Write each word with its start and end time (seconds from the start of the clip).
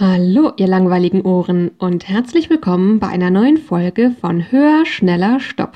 Hallo, 0.00 0.50
ihr 0.56 0.66
langweiligen 0.66 1.22
Ohren 1.22 1.70
und 1.78 2.08
herzlich 2.08 2.50
willkommen 2.50 2.98
bei 2.98 3.06
einer 3.06 3.30
neuen 3.30 3.58
Folge 3.58 4.10
von 4.20 4.50
Höher, 4.50 4.84
Schneller, 4.84 5.38
Stopp. 5.38 5.74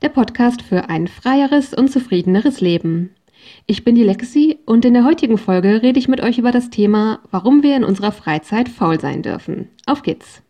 Der 0.00 0.08
Podcast 0.08 0.62
für 0.62 0.88
ein 0.88 1.08
freieres 1.08 1.74
und 1.74 1.92
zufriedeneres 1.92 2.62
Leben. 2.62 3.10
Ich 3.66 3.84
bin 3.84 3.96
die 3.96 4.02
Lexi 4.02 4.60
und 4.64 4.86
in 4.86 4.94
der 4.94 5.04
heutigen 5.04 5.36
Folge 5.36 5.82
rede 5.82 5.98
ich 5.98 6.08
mit 6.08 6.22
euch 6.22 6.38
über 6.38 6.52
das 6.52 6.70
Thema, 6.70 7.20
warum 7.30 7.62
wir 7.62 7.76
in 7.76 7.84
unserer 7.84 8.12
Freizeit 8.12 8.70
faul 8.70 8.98
sein 8.98 9.20
dürfen. 9.20 9.68
Auf 9.84 10.02
geht's! 10.02 10.43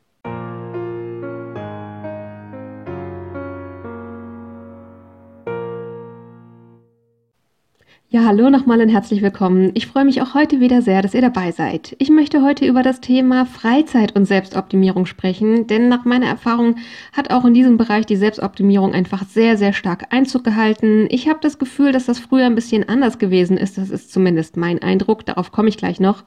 Ja, 8.15 8.25
hallo 8.27 8.49
nochmal 8.49 8.81
und 8.81 8.91
herzlich 8.91 9.23
willkommen. 9.23 9.73
Ich 9.75 9.89
freue 9.89 10.05
mich 10.05 10.23
auch 10.23 10.35
heute 10.35 10.61
wieder 10.61 10.83
sehr, 10.83 11.03
dass 11.03 11.15
ihr 11.15 11.21
dabei 11.21 11.51
seid. 11.51 11.97
Ich 11.99 12.11
möchte 12.11 12.43
heute 12.43 12.65
über 12.65 12.85
das 12.85 13.01
Thema 13.01 13.45
Freizeit 13.45 14.15
und 14.15 14.25
Selbstoptimierung 14.25 15.05
sprechen, 15.05 15.66
denn 15.66 15.88
nach 15.88 16.05
meiner 16.05 16.27
Erfahrung 16.27 16.77
hat 17.12 17.33
auch 17.33 17.45
in 17.45 17.55
diesem 17.55 17.77
Bereich 17.77 18.07
die 18.07 18.15
Selbstoptimierung 18.15 18.95
einfach 18.95 19.27
sehr, 19.27 19.57
sehr 19.57 19.73
stark 19.73 20.15
Einzug 20.15 20.45
gehalten. 20.45 21.09
Ich 21.11 21.29
habe 21.29 21.41
das 21.43 21.59
Gefühl, 21.59 21.91
dass 21.91 22.07
das 22.07 22.21
früher 22.21 22.47
ein 22.47 22.55
bisschen 22.55 22.88
anders 22.88 23.19
gewesen 23.19 23.57
ist. 23.57 23.79
Das 23.79 23.91
ist 23.91 24.12
zumindest 24.12 24.57
mein 24.57 24.80
Eindruck. 24.80 25.27
Darauf 25.27 25.51
komme 25.51 25.69
ich 25.69 25.77
gleich 25.77 25.99
noch. 25.99 26.23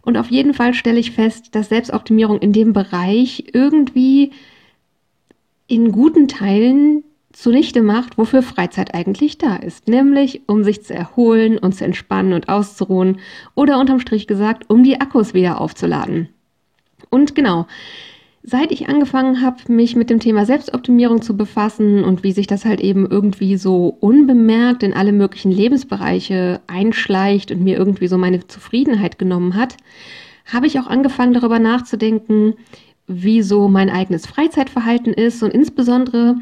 Und 0.00 0.16
auf 0.16 0.30
jeden 0.30 0.54
Fall 0.54 0.72
stelle 0.72 0.98
ich 0.98 1.10
fest, 1.10 1.54
dass 1.54 1.68
Selbstoptimierung 1.68 2.38
in 2.38 2.54
dem 2.54 2.72
Bereich 2.72 3.50
irgendwie 3.52 4.32
in 5.66 5.92
guten 5.92 6.26
Teilen 6.26 7.04
zunichte 7.32 7.82
macht, 7.82 8.18
wofür 8.18 8.42
Freizeit 8.42 8.94
eigentlich 8.94 9.38
da 9.38 9.56
ist, 9.56 9.88
nämlich 9.88 10.42
um 10.46 10.64
sich 10.64 10.84
zu 10.84 10.94
erholen 10.94 11.58
und 11.58 11.74
zu 11.74 11.84
entspannen 11.84 12.32
und 12.32 12.48
auszuruhen 12.48 13.18
oder 13.54 13.78
unterm 13.78 14.00
Strich 14.00 14.26
gesagt, 14.26 14.68
um 14.68 14.82
die 14.82 15.00
Akkus 15.00 15.34
wieder 15.34 15.60
aufzuladen. 15.60 16.28
Und 17.10 17.34
genau, 17.34 17.66
seit 18.42 18.72
ich 18.72 18.88
angefangen 18.88 19.40
habe, 19.40 19.72
mich 19.72 19.96
mit 19.96 20.10
dem 20.10 20.18
Thema 20.18 20.44
Selbstoptimierung 20.44 21.22
zu 21.22 21.36
befassen 21.36 22.04
und 22.04 22.22
wie 22.22 22.32
sich 22.32 22.46
das 22.46 22.64
halt 22.64 22.80
eben 22.80 23.06
irgendwie 23.08 23.56
so 23.56 23.96
unbemerkt 24.00 24.82
in 24.82 24.94
alle 24.94 25.12
möglichen 25.12 25.52
Lebensbereiche 25.52 26.60
einschleicht 26.66 27.50
und 27.50 27.62
mir 27.62 27.76
irgendwie 27.76 28.08
so 28.08 28.18
meine 28.18 28.46
Zufriedenheit 28.46 29.18
genommen 29.18 29.54
hat, 29.54 29.76
habe 30.52 30.66
ich 30.66 30.78
auch 30.80 30.86
angefangen 30.86 31.34
darüber 31.34 31.58
nachzudenken, 31.58 32.54
wie 33.06 33.42
so 33.42 33.68
mein 33.68 33.90
eigenes 33.90 34.26
Freizeitverhalten 34.26 35.12
ist 35.12 35.42
und 35.42 35.52
insbesondere, 35.52 36.36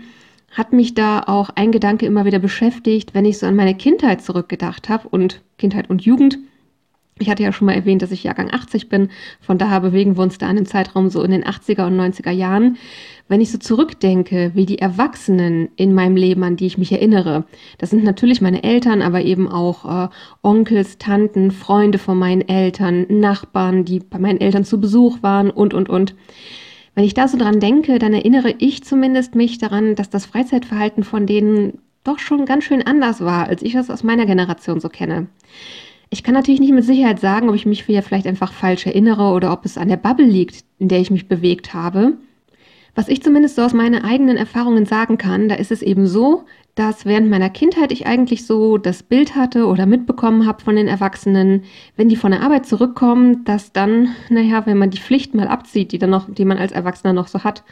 hat 0.51 0.73
mich 0.73 0.95
da 0.95 1.21
auch 1.21 1.51
ein 1.55 1.73
Gedanke 1.73 2.07
immer 2.07 2.25
wieder 2.25 2.41
beschäftigt, 2.41 3.15
wenn 3.15 3.25
ich 3.25 3.39
so 3.39 3.47
an 3.47 3.57
meine 3.57 3.77
Kindheit 3.77 4.23
zurückgedacht 4.23 4.89
habe 4.89 5.09
und 5.09 5.43
Kindheit 5.59 5.89
und 5.89 6.03
Jugend. 6.03 6.39
Ich 7.21 7.29
hatte 7.29 7.43
ja 7.43 7.53
schon 7.53 7.67
mal 7.67 7.75
erwähnt, 7.75 8.01
dass 8.01 8.13
ich 8.13 8.25
Jahrgang 8.25 8.51
80 8.51 8.89
bin. 8.89 9.11
Von 9.41 9.59
daher 9.59 9.81
bewegen 9.81 10.17
wir 10.17 10.23
uns 10.23 10.39
da 10.39 10.47
in 10.47 10.57
einem 10.57 10.67
Zeitraum 10.67 11.11
so 11.11 11.23
in 11.23 11.31
den 11.31 11.45
80er 11.45 11.87
und 11.87 12.01
90er 12.01 12.31
Jahren. 12.31 12.79
Wenn 13.29 13.43
ich 13.43 13.53
so 13.53 13.59
zurückdenke, 13.59 14.53
wie 14.55 14.65
die 14.65 14.79
Erwachsenen 14.79 15.69
in 15.77 15.93
meinem 15.93 16.17
Leben, 16.17 16.43
an 16.43 16.57
die 16.57 16.67
ich 16.67 16.79
mich 16.79 16.91
erinnere, 16.91 17.45
das 17.77 17.91
sind 17.91 18.05
natürlich 18.05 18.41
meine 18.41 18.63
Eltern, 18.63 19.03
aber 19.03 19.21
eben 19.21 19.49
auch 19.49 20.07
äh, 20.07 20.09
Onkels, 20.43 20.97
Tanten, 20.97 21.51
Freunde 21.51 21.99
von 21.99 22.19
meinen 22.19 22.49
Eltern, 22.49 23.07
Nachbarn, 23.09 23.85
die 23.85 24.01
bei 24.01 24.19
meinen 24.19 24.41
Eltern 24.41 24.65
zu 24.65 24.81
Besuch 24.81 25.23
waren 25.23 25.51
und, 25.51 25.75
und, 25.75 25.91
und. 25.91 26.15
Wenn 26.95 27.05
ich 27.05 27.15
da 27.15 27.29
so 27.29 27.39
dran 27.39 27.61
denke, 27.61 27.99
dann 27.99 28.13
erinnere 28.13 28.55
ich 28.59 28.85
zumindest 28.85 29.35
mich 29.35 29.59
daran, 29.59 29.95
dass 29.95 30.11
das 30.11 30.27
Freizeitverhalten 30.27 31.05
von 31.05 31.27
denen 31.27 31.79
doch 32.05 32.19
schon 32.19 32.47
ganz 32.47 32.65
schön 32.65 32.83
anders 32.87 33.21
war, 33.21 33.47
als 33.47 33.63
ich 33.63 33.75
das 33.75 33.91
aus 33.91 34.03
meiner 34.03 34.27
Generation 34.27 34.81
so 34.81 34.89
kenne. 34.89 35.29
Ich 36.09 36.25
kann 36.25 36.35
natürlich 36.35 36.61
nicht 36.61 36.73
mit 36.73 36.85
Sicherheit 36.85 37.21
sagen, 37.21 37.49
ob 37.49 37.55
ich 37.55 37.67
mich 37.67 37.85
vielleicht 37.85 38.27
einfach 38.27 38.53
falsch 38.53 38.87
erinnere 38.87 39.33
oder 39.33 39.53
ob 39.53 39.65
es 39.65 39.79
an 39.79 39.89
der 39.89 39.97
Bubble 39.97 40.27
liegt, 40.27 40.65
in 40.79 40.89
der 40.89 41.01
ich 41.01 41.11
mich 41.11 41.29
bewegt 41.29 41.73
habe. 41.73 42.15
Was 42.95 43.09
ich 43.09 43.23
zumindest 43.23 43.57
so 43.57 43.63
aus 43.63 43.73
meinen 43.73 44.05
eigenen 44.05 44.37
Erfahrungen 44.37 44.87
sagen 44.87 45.19
kann, 45.19 45.49
da 45.49 45.55
ist 45.55 45.71
es 45.71 45.83
eben 45.83 46.07
so, 46.07 46.45
dass 46.75 47.05
während 47.05 47.29
meiner 47.29 47.51
Kindheit 47.51 47.93
ich 47.93 48.07
eigentlich 48.07 48.47
so 48.47 48.79
das 48.79 49.03
Bild 49.03 49.35
hatte 49.35 49.67
oder 49.67 49.87
mitbekommen 49.87 50.47
habe 50.47 50.63
von 50.63 50.77
den 50.77 50.89
Erwachsenen, 50.89 51.65
wenn 51.97 52.09
die 52.09 52.17
von 52.17 52.31
der 52.31 52.43
Arbeit 52.43 52.67
zurückkommen, 52.67 53.45
dass 53.45 53.73
dann, 53.73 54.15
naja, 54.29 54.65
wenn 54.67 54.79
man 54.79 54.91
die 54.91 55.01
Pflicht 55.01 55.35
mal 55.35 55.49
abzieht, 55.49 55.93
die 55.93 55.99
dann 55.99 56.11
noch, 56.11 56.33
die 56.33 56.45
man 56.45 56.59
als 56.59 56.73
Erwachsener 56.73 57.13
noch 57.13 57.29
so 57.29 57.45
hat, 57.45 57.65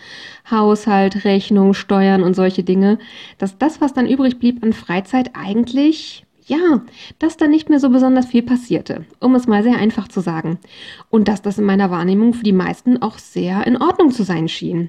Haushalt, 0.50 1.24
Rechnung, 1.24 1.74
Steuern 1.74 2.22
und 2.22 2.34
solche 2.34 2.64
Dinge, 2.64 2.98
dass 3.38 3.58
das, 3.58 3.80
was 3.80 3.94
dann 3.94 4.06
übrig 4.06 4.38
blieb 4.38 4.62
an 4.62 4.72
Freizeit, 4.72 5.30
eigentlich 5.34 6.24
ja, 6.48 6.80
dass 7.18 7.36
da 7.36 7.46
nicht 7.46 7.68
mehr 7.68 7.78
so 7.78 7.90
besonders 7.90 8.26
viel 8.26 8.42
passierte, 8.42 9.04
um 9.20 9.34
es 9.34 9.46
mal 9.46 9.62
sehr 9.62 9.76
einfach 9.76 10.08
zu 10.08 10.20
sagen. 10.20 10.58
Und 11.10 11.28
dass 11.28 11.42
das 11.42 11.58
in 11.58 11.64
meiner 11.64 11.90
Wahrnehmung 11.90 12.32
für 12.32 12.42
die 12.42 12.52
meisten 12.52 13.02
auch 13.02 13.18
sehr 13.18 13.66
in 13.66 13.76
Ordnung 13.76 14.10
zu 14.10 14.22
sein 14.22 14.48
schien. 14.48 14.88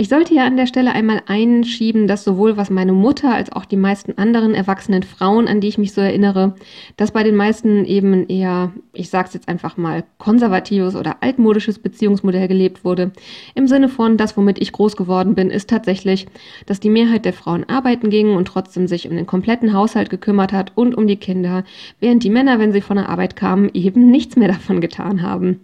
Ich 0.00 0.08
sollte 0.08 0.32
ja 0.32 0.46
an 0.46 0.56
der 0.56 0.66
Stelle 0.66 0.92
einmal 0.92 1.22
einschieben, 1.26 2.06
dass 2.06 2.22
sowohl 2.22 2.56
was 2.56 2.70
meine 2.70 2.92
Mutter 2.92 3.34
als 3.34 3.50
auch 3.50 3.64
die 3.64 3.76
meisten 3.76 4.16
anderen 4.16 4.54
erwachsenen 4.54 5.02
Frauen, 5.02 5.48
an 5.48 5.60
die 5.60 5.66
ich 5.66 5.76
mich 5.76 5.92
so 5.92 6.00
erinnere, 6.00 6.54
dass 6.96 7.10
bei 7.10 7.24
den 7.24 7.34
meisten 7.34 7.84
eben 7.84 8.28
eher, 8.28 8.70
ich 8.92 9.10
sag's 9.10 9.34
jetzt 9.34 9.48
einfach 9.48 9.76
mal, 9.76 10.04
konservatives 10.18 10.94
oder 10.94 11.16
altmodisches 11.20 11.80
Beziehungsmodell 11.80 12.46
gelebt 12.46 12.84
wurde. 12.84 13.10
Im 13.56 13.66
Sinne 13.66 13.88
von, 13.88 14.16
das, 14.16 14.36
womit 14.36 14.60
ich 14.60 14.70
groß 14.70 14.96
geworden 14.96 15.34
bin, 15.34 15.50
ist 15.50 15.68
tatsächlich, 15.68 16.28
dass 16.66 16.78
die 16.78 16.90
Mehrheit 16.90 17.24
der 17.24 17.32
Frauen 17.32 17.68
arbeiten 17.68 18.08
ging 18.08 18.36
und 18.36 18.46
trotzdem 18.46 18.86
sich 18.86 19.08
um 19.08 19.16
den 19.16 19.26
kompletten 19.26 19.72
Haushalt 19.72 20.10
gekümmert 20.10 20.52
hat 20.52 20.70
und 20.76 20.94
um 20.94 21.08
die 21.08 21.16
Kinder, 21.16 21.64
während 21.98 22.22
die 22.22 22.30
Männer, 22.30 22.60
wenn 22.60 22.70
sie 22.70 22.82
von 22.82 22.98
der 22.98 23.08
Arbeit 23.08 23.34
kamen, 23.34 23.68
eben 23.74 24.12
nichts 24.12 24.36
mehr 24.36 24.46
davon 24.48 24.80
getan 24.80 25.22
haben. 25.22 25.58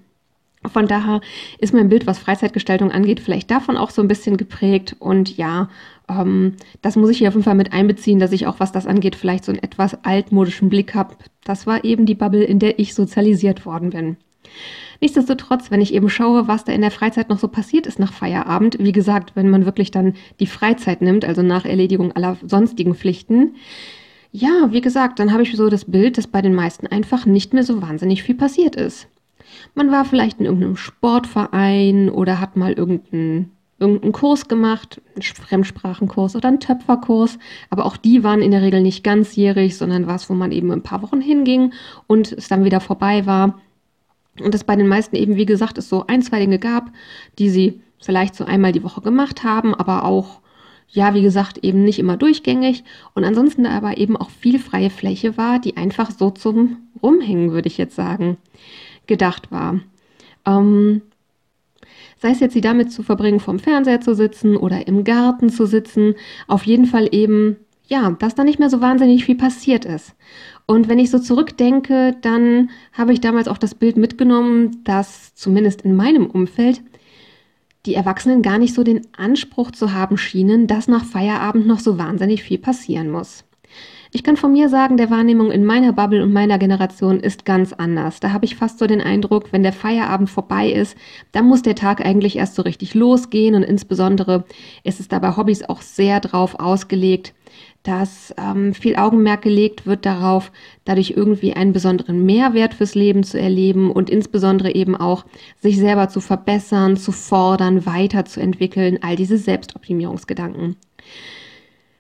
Von 0.73 0.87
daher 0.87 1.21
ist 1.59 1.75
mein 1.75 1.89
Bild, 1.89 2.07
was 2.07 2.19
Freizeitgestaltung 2.19 2.91
angeht, 2.91 3.21
vielleicht 3.21 3.51
davon 3.51 3.77
auch 3.77 3.91
so 3.91 4.01
ein 4.03 4.09
bisschen 4.09 4.37
geprägt. 4.37 4.97
Und 4.99 5.37
ja, 5.37 5.69
ähm, 6.09 6.55
das 6.83 6.97
muss 6.97 7.11
ich 7.11 7.19
hier 7.19 7.29
auf 7.29 7.35
jeden 7.35 7.45
Fall 7.45 7.55
mit 7.55 7.73
einbeziehen, 7.73 8.19
dass 8.19 8.33
ich 8.33 8.47
auch, 8.47 8.61
was 8.61 8.73
das 8.73 8.87
angeht, 8.87 9.17
vielleicht 9.17 9.45
so 9.45 9.53
einen 9.53 9.63
etwas 9.63 10.05
altmodischen 10.05 10.69
Blick 10.69 10.95
habe. 10.95 11.17
Das 11.45 11.67
war 11.67 11.85
eben 11.85 12.07
die 12.07 12.15
Bubble, 12.15 12.45
in 12.45 12.59
der 12.59 12.79
ich 12.79 12.95
sozialisiert 12.95 13.67
worden 13.67 13.91
bin. 13.91 14.17
Nichtsdestotrotz, 15.01 15.71
wenn 15.71 15.81
ich 15.81 15.93
eben 15.93 16.09
schaue, 16.09 16.49
was 16.49 16.65
da 16.65 16.73
in 16.73 16.81
der 16.81 16.91
Freizeit 16.91 17.29
noch 17.29 17.39
so 17.39 17.49
passiert 17.49 17.87
ist 17.87 17.99
nach 17.99 18.13
Feierabend, 18.13 18.79
wie 18.79 18.93
gesagt, 18.93 19.33
wenn 19.35 19.51
man 19.51 19.67
wirklich 19.67 19.91
dann 19.91 20.15
die 20.41 20.47
Freizeit 20.47 21.03
nimmt, 21.03 21.25
also 21.25 21.43
nach 21.43 21.65
Erledigung 21.65 22.13
aller 22.13 22.37
sonstigen 22.47 22.95
Pflichten, 22.95 23.57
ja, 24.33 24.69
wie 24.71 24.81
gesagt, 24.81 25.19
dann 25.19 25.33
habe 25.33 25.43
ich 25.43 25.55
so 25.55 25.69
das 25.69 25.85
Bild, 25.85 26.19
dass 26.19 26.27
bei 26.27 26.43
den 26.43 26.55
meisten 26.55 26.87
einfach 26.87 27.25
nicht 27.27 27.53
mehr 27.53 27.63
so 27.63 27.83
wahnsinnig 27.83 28.23
viel 28.23 28.35
passiert 28.35 28.75
ist. 28.77 29.07
Man 29.75 29.91
war 29.91 30.05
vielleicht 30.05 30.41
in 30.41 30.47
irgendeinem 30.47 30.77
Sportverein 30.77 32.09
oder 32.11 32.41
hat 32.41 32.57
mal 32.57 32.73
irgendeinen 32.73 33.55
irgendeinen 33.79 34.13
Kurs 34.13 34.49
gemacht, 34.49 35.03
einen 35.15 35.23
Fremdsprachenkurs 35.23 36.37
oder 36.37 36.49
einen 36.49 36.61
Töpferkurs, 36.61 37.39
aber 37.71 37.85
auch 37.85 37.97
die 37.97 38.23
waren 38.23 38.41
in 38.41 38.51
der 38.51 38.63
Regel 38.63 38.81
nicht 38.81 39.05
ganzjährig, 39.05 39.77
sondern 39.77 40.07
was, 40.07 40.31
wo 40.31 40.35
man 40.35 40.53
eben 40.53 40.71
ein 40.71 40.83
paar 40.83 41.03
Wochen 41.03 41.21
hinging 41.21 41.73
und 42.07 42.33
es 42.33 42.49
dann 42.49 42.65
wieder 42.65 42.81
vorbei 42.81 43.27
war. 43.27 43.61
Und 44.41 44.55
das 44.55 44.65
bei 44.65 44.77
den 44.77 44.89
meisten 44.89 45.17
eben, 45.17 45.37
wie 45.37 45.47
gesagt, 45.47 45.79
es 45.79 45.89
so 45.89 46.07
ein, 46.07 46.23
zwei 46.23 46.39
Dinge 46.39 46.59
gab, 46.59 46.91
die 47.39 47.51
sie 47.51 47.81
vielleicht 48.01 48.35
so 48.35 48.45
einmal 48.45 48.73
die 48.73 48.83
Woche 48.83 49.01
gemacht 49.01 49.45
haben, 49.45 49.75
aber 49.75 50.05
auch, 50.05 50.41
ja, 50.89 51.15
wie 51.15 51.23
gesagt, 51.23 51.59
eben 51.59 51.85
nicht 51.85 51.99
immer 51.99 52.17
durchgängig. 52.17 52.85
Und 53.15 53.25
ansonsten 53.25 53.67
aber 53.67 53.97
eben 53.97 54.17
auch 54.17 54.31
viel 54.31 54.59
freie 54.59 54.91
Fläche 54.91 55.37
war, 55.37 55.59
die 55.59 55.77
einfach 55.77 56.11
so 56.11 56.31
zum 56.31 56.79
Rumhängen, 57.03 57.53
würde 57.53 57.69
ich 57.69 57.79
jetzt 57.79 57.97
sagen 57.97 58.39
gedacht 59.07 59.51
war. 59.51 59.81
Ähm, 60.47 61.03
sei 62.21 62.31
es 62.31 62.41
jetzt 62.41 62.55
sie 62.55 62.61
damit 62.61 62.93
zu 62.93 63.03
verbringen, 63.03 63.41
vorm 63.41 63.59
Fernseher 63.59 64.01
zu 64.01 64.15
sitzen 64.15 64.57
oder 64.57 64.87
im 64.87 65.05
Garten 65.05 65.51
zu 65.51 65.67
sitzen, 65.67 66.15
auf 66.47 66.65
jeden 66.65 66.87
Fall 66.87 67.09
eben, 67.13 67.57
ja, 67.87 68.11
dass 68.13 68.35
da 68.35 68.45
nicht 68.45 68.59
mehr 68.59 68.71
so 68.71 68.81
wahnsinnig 68.81 69.25
viel 69.25 69.37
passiert 69.37 69.85
ist. 69.85 70.15
Und 70.67 70.89
wenn 70.89 70.99
ich 70.99 71.11
so 71.11 71.19
zurückdenke, 71.19 72.17
dann 72.23 72.71
habe 72.93 73.13
ich 73.13 73.21
damals 73.21 73.49
auch 73.49 73.59
das 73.59 73.75
Bild 73.75 73.97
mitgenommen, 73.97 74.83
dass 74.85 75.35
zumindest 75.35 75.83
in 75.83 75.95
meinem 75.95 76.27
Umfeld 76.27 76.81
die 77.85 77.95
Erwachsenen 77.95 78.41
gar 78.41 78.59
nicht 78.59 78.75
so 78.75 78.83
den 78.83 79.03
Anspruch 79.15 79.71
zu 79.71 79.93
haben 79.93 80.17
schienen, 80.17 80.67
dass 80.67 80.89
nach 80.89 81.05
Feierabend 81.05 81.67
noch 81.67 81.81
so 81.81 81.99
wahnsinnig 81.99 82.43
viel 82.43 82.59
passieren 82.59 83.11
muss. 83.11 83.45
Ich 84.17 84.23
kann 84.23 84.37
von 84.37 84.53
mir 84.53 84.69
sagen, 84.69 84.97
der 84.97 85.11
Wahrnehmung 85.11 85.51
in 85.51 85.65
meiner 85.65 85.93
Bubble 85.93 86.23
und 86.23 86.33
meiner 86.33 86.57
Generation 86.57 87.19
ist 87.19 87.45
ganz 87.45 87.73
anders. 87.73 88.21
Da 88.21 88.31
habe 88.31 88.45
ich 88.45 88.55
fast 88.55 88.79
so 88.79 88.87
den 88.87 89.01
Eindruck, 89.01 89.53
wenn 89.53 89.65
der 89.65 89.73
Feierabend 89.73 90.31
vorbei 90.31 90.71
ist, 90.71 90.97
dann 91.33 91.47
muss 91.47 91.63
der 91.63 91.75
Tag 91.75 92.01
eigentlich 92.07 92.37
erst 92.37 92.55
so 92.55 92.63
richtig 92.63 92.95
losgehen 92.95 93.57
und 93.57 93.65
insbesondere 93.65 94.45
ist 94.85 95.01
es 95.01 95.09
da 95.09 95.19
bei 95.19 95.37
Hobbys 95.37 95.65
auch 95.65 95.83
sehr 95.83 96.21
drauf 96.21 96.61
ausgelegt, 96.61 97.35
dass 97.83 98.33
ähm, 98.39 98.73
viel 98.73 98.95
Augenmerk 98.95 99.43
gelegt 99.43 99.85
wird 99.85 100.07
darauf, 100.07 100.53
dadurch 100.85 101.15
irgendwie 101.17 101.55
einen 101.55 101.73
besonderen 101.73 102.25
Mehrwert 102.25 102.75
fürs 102.75 102.95
Leben 102.95 103.25
zu 103.25 103.41
erleben 103.41 103.91
und 103.91 104.11
insbesondere 104.11 104.77
eben 104.77 104.95
auch 104.95 105.25
sich 105.61 105.77
selber 105.77 106.09
zu 106.09 106.21
verbessern, 106.21 106.97
zu 106.97 107.11
fordern, 107.11 107.85
weiterzuentwickeln, 107.85 109.01
all 109.03 109.17
diese 109.17 109.39
Selbstoptimierungsgedanken. 109.39 110.77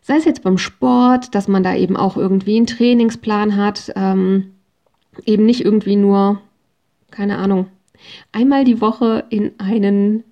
Sei 0.06 0.16
es 0.18 0.26
jetzt 0.26 0.42
beim 0.42 0.58
Sport, 0.58 1.34
dass 1.34 1.48
man 1.48 1.62
da 1.62 1.74
eben 1.74 1.96
auch 1.96 2.18
irgendwie 2.18 2.58
einen 2.58 2.66
Trainingsplan 2.66 3.56
hat, 3.56 3.90
ähm, 3.96 4.52
eben 5.24 5.46
nicht 5.46 5.64
irgendwie 5.64 5.96
nur, 5.96 6.42
keine 7.10 7.38
Ahnung, 7.38 7.68
einmal 8.30 8.64
die 8.64 8.82
Woche 8.82 9.24
in 9.30 9.58
einen 9.58 10.22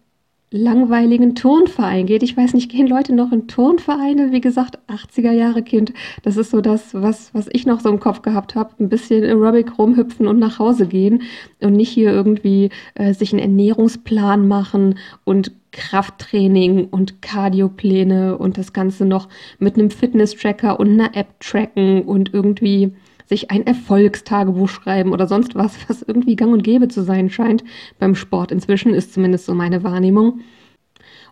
langweiligen 0.52 1.34
Turnverein 1.34 2.06
geht. 2.06 2.22
Ich 2.22 2.36
weiß 2.36 2.54
nicht, 2.54 2.70
gehen 2.70 2.86
Leute 2.86 3.14
noch 3.14 3.32
in 3.32 3.48
Turnvereine? 3.48 4.32
Wie 4.32 4.40
gesagt, 4.40 4.78
80er 4.88 5.32
Jahre 5.32 5.62
Kind. 5.62 5.92
Das 6.22 6.36
ist 6.36 6.50
so 6.50 6.60
das, 6.60 6.94
was, 6.94 7.34
was 7.34 7.48
ich 7.52 7.66
noch 7.66 7.80
so 7.80 7.88
im 7.88 8.00
Kopf 8.00 8.22
gehabt 8.22 8.54
habe. 8.54 8.74
Ein 8.78 8.88
bisschen 8.88 9.24
Aerobic 9.24 9.78
rumhüpfen 9.78 10.26
und 10.26 10.38
nach 10.38 10.58
Hause 10.58 10.86
gehen 10.86 11.22
und 11.60 11.72
nicht 11.72 11.90
hier 11.90 12.10
irgendwie 12.10 12.70
äh, 12.94 13.14
sich 13.14 13.32
einen 13.32 13.40
Ernährungsplan 13.40 14.46
machen 14.46 14.98
und 15.24 15.52
Krafttraining 15.72 16.86
und 16.90 17.22
Cardiopläne 17.22 18.36
und 18.36 18.58
das 18.58 18.72
Ganze 18.72 19.06
noch 19.06 19.28
mit 19.58 19.74
einem 19.76 19.90
Fitness-Tracker 19.90 20.78
und 20.78 20.92
einer 20.92 21.16
App 21.16 21.40
tracken 21.40 22.02
und 22.02 22.32
irgendwie 22.34 22.92
sich 23.32 23.50
ein 23.50 23.66
Erfolgstagebuch 23.66 24.68
schreiben 24.68 25.12
oder 25.12 25.26
sonst 25.26 25.54
was, 25.54 25.76
was 25.88 26.02
irgendwie 26.02 26.36
gang 26.36 26.52
und 26.52 26.62
gäbe 26.62 26.88
zu 26.88 27.02
sein 27.02 27.30
scheint 27.30 27.64
beim 27.98 28.14
Sport. 28.14 28.52
Inzwischen 28.52 28.92
ist 28.92 29.14
zumindest 29.14 29.46
so 29.46 29.54
meine 29.54 29.82
Wahrnehmung. 29.82 30.40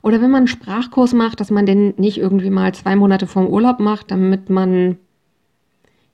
Oder 0.02 0.22
wenn 0.22 0.30
man 0.30 0.38
einen 0.38 0.46
Sprachkurs 0.46 1.12
macht, 1.12 1.40
dass 1.40 1.50
man 1.50 1.66
den 1.66 1.92
nicht 1.98 2.16
irgendwie 2.16 2.48
mal 2.48 2.72
zwei 2.72 2.96
Monate 2.96 3.26
vorm 3.26 3.48
Urlaub 3.48 3.80
macht, 3.80 4.10
damit 4.10 4.48
man 4.48 4.96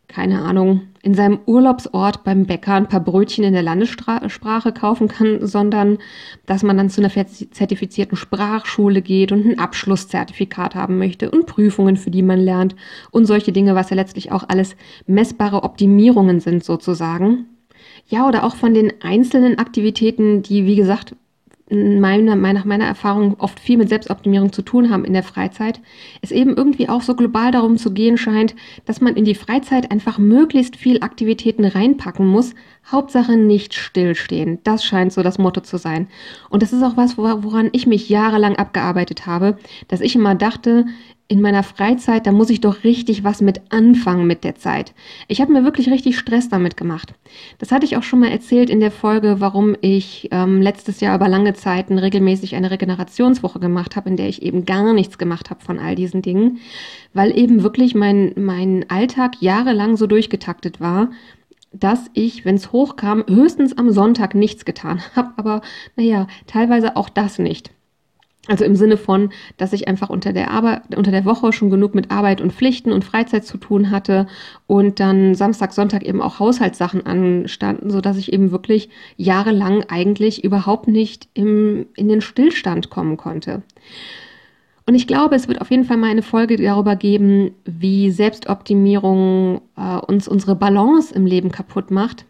keine 0.08 0.42
Ahnung, 0.42 0.82
in 1.02 1.14
seinem 1.14 1.40
Urlaubsort 1.46 2.24
beim 2.24 2.46
Bäcker 2.46 2.74
ein 2.74 2.88
paar 2.88 3.00
Brötchen 3.00 3.44
in 3.44 3.52
der 3.52 3.62
Landessprache 3.62 4.72
kaufen 4.72 5.08
kann, 5.08 5.46
sondern 5.46 5.98
dass 6.46 6.62
man 6.62 6.76
dann 6.76 6.90
zu 6.90 7.00
einer 7.00 7.10
zertifizierten 7.10 8.16
Sprachschule 8.16 9.02
geht 9.02 9.32
und 9.32 9.44
ein 9.44 9.58
Abschlusszertifikat 9.58 10.74
haben 10.74 10.98
möchte 10.98 11.30
und 11.30 11.46
Prüfungen, 11.46 11.96
für 11.96 12.10
die 12.10 12.22
man 12.22 12.40
lernt 12.40 12.76
und 13.10 13.26
solche 13.26 13.52
Dinge, 13.52 13.74
was 13.74 13.90
ja 13.90 13.96
letztlich 13.96 14.32
auch 14.32 14.48
alles 14.48 14.76
messbare 15.06 15.62
Optimierungen 15.62 16.40
sind 16.40 16.64
sozusagen. 16.64 17.46
Ja, 18.08 18.28
oder 18.28 18.44
auch 18.44 18.56
von 18.56 18.74
den 18.74 18.92
einzelnen 19.02 19.58
Aktivitäten, 19.58 20.42
die, 20.42 20.64
wie 20.66 20.76
gesagt, 20.76 21.16
meiner, 21.68 22.36
nach 22.36 22.64
meiner 22.64 22.84
Erfahrung 22.84 23.34
oft 23.38 23.58
viel 23.58 23.76
mit 23.76 23.88
Selbstoptimierung 23.88 24.52
zu 24.52 24.62
tun 24.62 24.90
haben 24.90 25.04
in 25.04 25.12
der 25.12 25.24
Freizeit, 25.24 25.80
es 26.22 26.30
eben 26.30 26.56
irgendwie 26.56 26.88
auch 26.88 27.02
so 27.02 27.16
global 27.16 27.50
darum 27.50 27.76
zu 27.76 27.92
gehen 27.92 28.16
scheint, 28.16 28.54
dass 28.84 29.00
man 29.00 29.16
in 29.16 29.24
die 29.24 29.34
Freizeit 29.34 29.90
einfach 29.90 30.18
möglichst 30.18 30.76
viel 30.76 31.02
Aktivitäten 31.02 31.64
reinpacken 31.64 32.26
muss. 32.26 32.54
Hauptsache 32.90 33.36
nicht 33.36 33.74
stillstehen. 33.74 34.60
Das 34.62 34.84
scheint 34.84 35.12
so 35.12 35.24
das 35.24 35.38
Motto 35.38 35.60
zu 35.60 35.76
sein. 35.76 36.06
Und 36.50 36.62
das 36.62 36.72
ist 36.72 36.84
auch 36.84 36.96
was, 36.96 37.18
woran 37.18 37.68
ich 37.72 37.88
mich 37.88 38.08
jahrelang 38.08 38.54
abgearbeitet 38.54 39.26
habe, 39.26 39.58
dass 39.88 40.00
ich 40.00 40.14
immer 40.14 40.36
dachte, 40.36 40.86
in 41.28 41.40
meiner 41.40 41.64
Freizeit, 41.64 42.26
da 42.26 42.32
muss 42.32 42.50
ich 42.50 42.60
doch 42.60 42.84
richtig 42.84 43.24
was 43.24 43.40
mit 43.40 43.60
anfangen 43.70 44.28
mit 44.28 44.44
der 44.44 44.54
Zeit. 44.54 44.94
Ich 45.26 45.40
habe 45.40 45.52
mir 45.52 45.64
wirklich 45.64 45.90
richtig 45.90 46.18
Stress 46.18 46.48
damit 46.48 46.76
gemacht. 46.76 47.14
Das 47.58 47.72
hatte 47.72 47.84
ich 47.84 47.96
auch 47.96 48.04
schon 48.04 48.20
mal 48.20 48.30
erzählt 48.30 48.70
in 48.70 48.78
der 48.78 48.92
Folge, 48.92 49.36
warum 49.40 49.74
ich 49.80 50.28
ähm, 50.30 50.62
letztes 50.62 51.00
Jahr 51.00 51.16
über 51.16 51.28
lange 51.28 51.54
Zeiten 51.54 51.98
regelmäßig 51.98 52.54
eine 52.54 52.70
Regenerationswoche 52.70 53.58
gemacht 53.58 53.96
habe, 53.96 54.08
in 54.08 54.16
der 54.16 54.28
ich 54.28 54.42
eben 54.42 54.66
gar 54.66 54.92
nichts 54.92 55.18
gemacht 55.18 55.50
habe 55.50 55.64
von 55.64 55.80
all 55.80 55.96
diesen 55.96 56.22
Dingen, 56.22 56.58
weil 57.12 57.36
eben 57.36 57.64
wirklich 57.64 57.96
mein, 57.96 58.32
mein 58.36 58.86
Alltag 58.88 59.40
jahrelang 59.40 59.96
so 59.96 60.06
durchgetaktet 60.06 60.80
war, 60.80 61.10
dass 61.72 62.08
ich, 62.14 62.44
wenn 62.44 62.54
es 62.54 62.70
hochkam, 62.70 63.24
höchstens 63.28 63.76
am 63.76 63.90
Sonntag 63.90 64.36
nichts 64.36 64.64
getan 64.64 65.02
habe, 65.16 65.32
aber 65.36 65.60
naja, 65.96 66.28
teilweise 66.46 66.96
auch 66.96 67.08
das 67.08 67.40
nicht. 67.40 67.72
Also 68.48 68.64
im 68.64 68.76
Sinne 68.76 68.96
von, 68.96 69.30
dass 69.56 69.72
ich 69.72 69.88
einfach 69.88 70.08
unter 70.08 70.32
der 70.32 70.50
Arbeit, 70.50 70.96
unter 70.96 71.10
der 71.10 71.24
Woche 71.24 71.52
schon 71.52 71.70
genug 71.70 71.94
mit 71.94 72.10
Arbeit 72.10 72.40
und 72.40 72.52
Pflichten 72.52 72.92
und 72.92 73.04
Freizeit 73.04 73.44
zu 73.44 73.58
tun 73.58 73.90
hatte 73.90 74.26
und 74.66 75.00
dann 75.00 75.34
Samstag, 75.34 75.72
Sonntag 75.72 76.04
eben 76.04 76.22
auch 76.22 76.38
Haushaltssachen 76.38 77.04
anstanden, 77.06 77.90
so 77.90 78.00
dass 78.00 78.16
ich 78.16 78.32
eben 78.32 78.52
wirklich 78.52 78.88
jahrelang 79.16 79.84
eigentlich 79.88 80.44
überhaupt 80.44 80.86
nicht 80.86 81.28
im, 81.34 81.86
in 81.96 82.08
den 82.08 82.20
Stillstand 82.20 82.88
kommen 82.90 83.16
konnte. 83.16 83.62
Und 84.88 84.94
ich 84.94 85.08
glaube, 85.08 85.34
es 85.34 85.48
wird 85.48 85.60
auf 85.60 85.72
jeden 85.72 85.84
Fall 85.84 85.96
mal 85.96 86.10
eine 86.10 86.22
Folge 86.22 86.56
darüber 86.56 86.94
geben, 86.94 87.50
wie 87.64 88.12
Selbstoptimierung 88.12 89.60
äh, 89.76 89.96
uns 89.96 90.28
unsere 90.28 90.54
Balance 90.54 91.12
im 91.12 91.26
Leben 91.26 91.50
kaputt 91.50 91.90
macht 91.90 92.24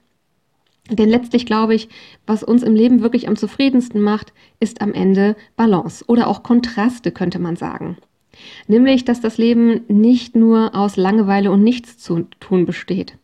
denn 0.90 1.08
letztlich 1.08 1.46
glaube 1.46 1.74
ich, 1.74 1.88
was 2.26 2.42
uns 2.42 2.62
im 2.62 2.74
Leben 2.74 3.02
wirklich 3.02 3.28
am 3.28 3.36
zufriedensten 3.36 4.00
macht, 4.00 4.32
ist 4.60 4.80
am 4.80 4.92
Ende 4.92 5.36
Balance 5.56 6.04
oder 6.06 6.28
auch 6.28 6.42
Kontraste, 6.42 7.10
könnte 7.10 7.38
man 7.38 7.56
sagen. 7.56 7.96
Nämlich, 8.68 9.04
dass 9.04 9.20
das 9.20 9.38
Leben 9.38 9.82
nicht 9.88 10.36
nur 10.36 10.74
aus 10.74 10.96
Langeweile 10.96 11.50
und 11.50 11.62
nichts 11.64 11.98
zu 11.98 12.26
tun 12.40 12.66
besteht, 12.66 13.16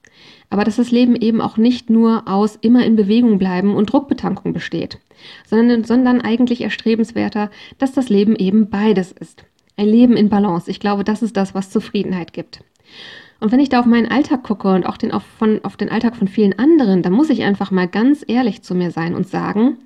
aber 0.51 0.65
dass 0.65 0.77
das 0.77 0.91
Leben 0.91 1.17
eben 1.17 1.41
auch 1.41 1.57
nicht 1.57 1.91
nur 1.91 2.29
aus 2.29 2.59
immer 2.61 2.85
in 2.85 2.97
Bewegung 2.97 3.39
bleiben 3.39 3.75
und 3.75 3.93
Druckbetankung 3.93 4.53
besteht, 4.53 4.99
sondern, 5.47 5.85
sondern 5.85 6.21
eigentlich 6.21 6.63
erstrebenswerter, 6.63 7.51
dass 7.79 7.93
das 7.93 8.09
Leben 8.09 8.37
eben 8.37 8.71
beides 8.71 9.13
ist. 9.13 9.45
Ein 9.77 9.89
Leben 9.89 10.17
in 10.17 10.29
Balance. 10.29 10.71
Ich 10.71 10.81
glaube, 10.81 11.05
das 11.05 11.23
ist 11.23 11.37
das, 11.37 11.55
was 11.55 11.71
Zufriedenheit 11.71 12.33
gibt. 12.33 12.63
Und 13.43 13.51
wenn 13.51 13.59
ich 13.59 13.71
da 13.71 13.81
auf 13.81 13.87
meinen 13.87 14.07
Alltag 14.07 14.45
gucke 14.45 14.73
und 14.73 14.87
auch 14.87 14.97
den, 14.97 15.11
auf, 15.11 15.25
von, 15.25 15.59
auf 15.65 15.77
den 15.77 15.89
Alltag 15.89 16.15
von 16.15 16.29
vielen 16.29 16.57
anderen, 16.61 17.03
dann 17.03 17.13
muss 17.13 17.29
ich 17.29 17.43
einfach 17.43 17.73
mal 17.73 17.89
ganz 17.89 18.25
ehrlich 18.29 18.63
zu 18.63 18.73
mir 18.73 18.93
sein 18.93 19.17
und 19.17 19.27
sagen, 19.27 19.79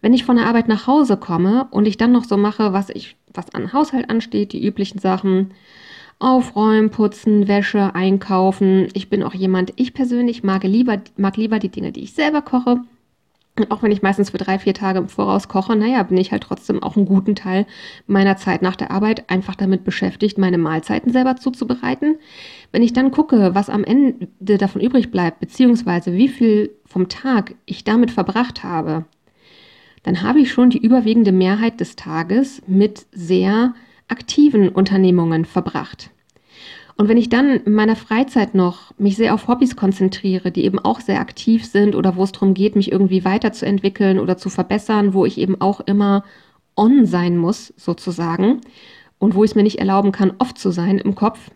wenn 0.00 0.14
ich 0.14 0.24
von 0.24 0.36
der 0.36 0.46
Arbeit 0.46 0.68
nach 0.68 0.86
Hause 0.86 1.16
komme 1.16 1.66
und 1.72 1.88
ich 1.88 1.96
dann 1.96 2.12
noch 2.12 2.22
so 2.22 2.36
mache, 2.36 2.72
was 2.72 2.88
ich, 2.88 3.16
was 3.34 3.52
an 3.52 3.72
Haushalt 3.72 4.08
ansteht, 4.10 4.52
die 4.52 4.64
üblichen 4.64 5.00
Sachen, 5.00 5.50
aufräumen, 6.20 6.90
putzen, 6.90 7.48
Wäsche, 7.48 7.96
einkaufen. 7.96 8.86
Ich 8.92 9.10
bin 9.10 9.24
auch 9.24 9.34
jemand, 9.34 9.72
ich 9.74 9.92
persönlich 9.92 10.44
mag 10.44 10.62
lieber, 10.62 10.98
mag 11.16 11.36
lieber 11.36 11.58
die 11.58 11.70
Dinge, 11.70 11.90
die 11.90 12.04
ich 12.04 12.12
selber 12.12 12.42
koche. 12.42 12.78
Und 13.60 13.70
auch 13.70 13.82
wenn 13.82 13.92
ich 13.92 14.00
meistens 14.00 14.30
für 14.30 14.38
drei, 14.38 14.58
vier 14.58 14.72
Tage 14.72 14.98
im 15.00 15.08
Voraus 15.10 15.46
koche, 15.48 15.76
naja, 15.76 16.02
bin 16.02 16.16
ich 16.16 16.32
halt 16.32 16.44
trotzdem 16.44 16.82
auch 16.82 16.96
einen 16.96 17.04
guten 17.04 17.34
Teil 17.34 17.66
meiner 18.06 18.38
Zeit 18.38 18.62
nach 18.62 18.74
der 18.74 18.90
Arbeit 18.90 19.28
einfach 19.28 19.54
damit 19.54 19.84
beschäftigt, 19.84 20.38
meine 20.38 20.56
Mahlzeiten 20.56 21.12
selber 21.12 21.36
zuzubereiten. 21.36 22.16
Wenn 22.72 22.82
ich 22.82 22.94
dann 22.94 23.10
gucke, 23.10 23.54
was 23.54 23.68
am 23.68 23.84
Ende 23.84 24.28
davon 24.56 24.80
übrig 24.80 25.10
bleibt, 25.10 25.40
beziehungsweise 25.40 26.14
wie 26.14 26.28
viel 26.28 26.70
vom 26.86 27.10
Tag 27.10 27.54
ich 27.66 27.84
damit 27.84 28.10
verbracht 28.10 28.64
habe, 28.64 29.04
dann 30.04 30.22
habe 30.22 30.40
ich 30.40 30.50
schon 30.50 30.70
die 30.70 30.82
überwiegende 30.82 31.32
Mehrheit 31.32 31.80
des 31.80 31.96
Tages 31.96 32.62
mit 32.66 33.04
sehr 33.12 33.74
aktiven 34.08 34.70
Unternehmungen 34.70 35.44
verbracht. 35.44 36.10
Und 37.00 37.08
wenn 37.08 37.16
ich 37.16 37.30
dann 37.30 37.60
in 37.60 37.72
meiner 37.72 37.96
Freizeit 37.96 38.54
noch 38.54 38.92
mich 38.98 39.16
sehr 39.16 39.32
auf 39.32 39.48
Hobbys 39.48 39.74
konzentriere, 39.74 40.50
die 40.50 40.64
eben 40.66 40.78
auch 40.78 41.00
sehr 41.00 41.18
aktiv 41.18 41.64
sind 41.64 41.94
oder 41.94 42.14
wo 42.14 42.24
es 42.24 42.32
darum 42.32 42.52
geht, 42.52 42.76
mich 42.76 42.92
irgendwie 42.92 43.24
weiterzuentwickeln 43.24 44.18
oder 44.18 44.36
zu 44.36 44.50
verbessern, 44.50 45.14
wo 45.14 45.24
ich 45.24 45.38
eben 45.38 45.58
auch 45.62 45.80
immer 45.80 46.24
on 46.76 47.06
sein 47.06 47.38
muss, 47.38 47.72
sozusagen, 47.78 48.60
und 49.18 49.34
wo 49.34 49.44
ich 49.44 49.52
es 49.52 49.54
mir 49.54 49.62
nicht 49.62 49.78
erlauben 49.78 50.12
kann, 50.12 50.34
off 50.40 50.52
zu 50.52 50.72
sein 50.72 50.98
im 50.98 51.14
Kopf, 51.14 51.50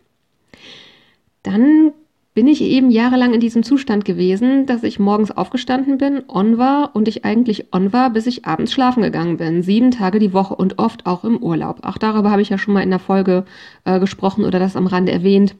dann 1.42 1.92
bin 2.34 2.48
ich 2.48 2.60
eben 2.60 2.90
jahrelang 2.90 3.32
in 3.32 3.40
diesem 3.40 3.62
Zustand 3.62 4.04
gewesen, 4.04 4.66
dass 4.66 4.82
ich 4.82 4.98
morgens 4.98 5.30
aufgestanden 5.30 5.98
bin, 5.98 6.22
on 6.28 6.58
war 6.58 6.94
und 6.94 7.06
ich 7.06 7.24
eigentlich 7.24 7.72
on 7.72 7.92
war, 7.92 8.10
bis 8.10 8.26
ich 8.26 8.44
abends 8.44 8.72
schlafen 8.72 9.04
gegangen 9.04 9.36
bin. 9.36 9.62
Sieben 9.62 9.92
Tage 9.92 10.18
die 10.18 10.32
Woche 10.32 10.56
und 10.56 10.80
oft 10.80 11.06
auch 11.06 11.24
im 11.24 11.40
Urlaub. 11.40 11.78
Auch 11.82 11.96
darüber 11.96 12.32
habe 12.32 12.42
ich 12.42 12.48
ja 12.48 12.58
schon 12.58 12.74
mal 12.74 12.82
in 12.82 12.90
der 12.90 12.98
Folge 12.98 13.44
äh, 13.84 14.00
gesprochen 14.00 14.44
oder 14.44 14.58
das 14.58 14.74
am 14.74 14.88
Rande 14.88 15.12
erwähnt. 15.12 15.54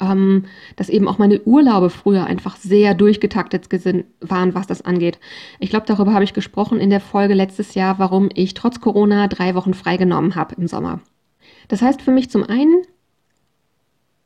Ähm, 0.00 0.46
dass 0.74 0.88
eben 0.88 1.06
auch 1.06 1.18
meine 1.18 1.40
Urlaube 1.42 1.90
früher 1.90 2.26
einfach 2.26 2.56
sehr 2.56 2.94
durchgetaktet 2.94 3.68
waren, 4.20 4.54
was 4.54 4.66
das 4.66 4.82
angeht. 4.82 5.20
Ich 5.60 5.70
glaube, 5.70 5.86
darüber 5.86 6.12
habe 6.12 6.24
ich 6.24 6.32
gesprochen 6.32 6.80
in 6.80 6.90
der 6.90 7.00
Folge 7.00 7.34
letztes 7.34 7.74
Jahr, 7.74 8.00
warum 8.00 8.28
ich 8.34 8.54
trotz 8.54 8.80
Corona 8.80 9.28
drei 9.28 9.54
Wochen 9.54 9.74
freigenommen 9.74 10.34
habe 10.34 10.56
im 10.56 10.66
Sommer. 10.66 11.00
Das 11.68 11.82
heißt 11.82 12.02
für 12.02 12.10
mich 12.10 12.30
zum 12.30 12.42
einen, 12.42 12.82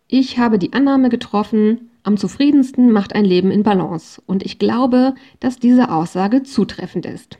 ich 0.08 0.38
habe 0.38 0.58
die 0.58 0.72
Annahme 0.72 1.10
getroffen, 1.10 1.90
am 2.02 2.16
zufriedensten 2.16 2.90
macht 2.90 3.14
ein 3.14 3.26
Leben 3.26 3.50
in 3.50 3.62
Balance. 3.62 4.22
Und 4.26 4.42
ich 4.42 4.58
glaube, 4.58 5.14
dass 5.40 5.58
diese 5.58 5.90
Aussage 5.90 6.42
zutreffend 6.42 7.04
ist. 7.04 7.38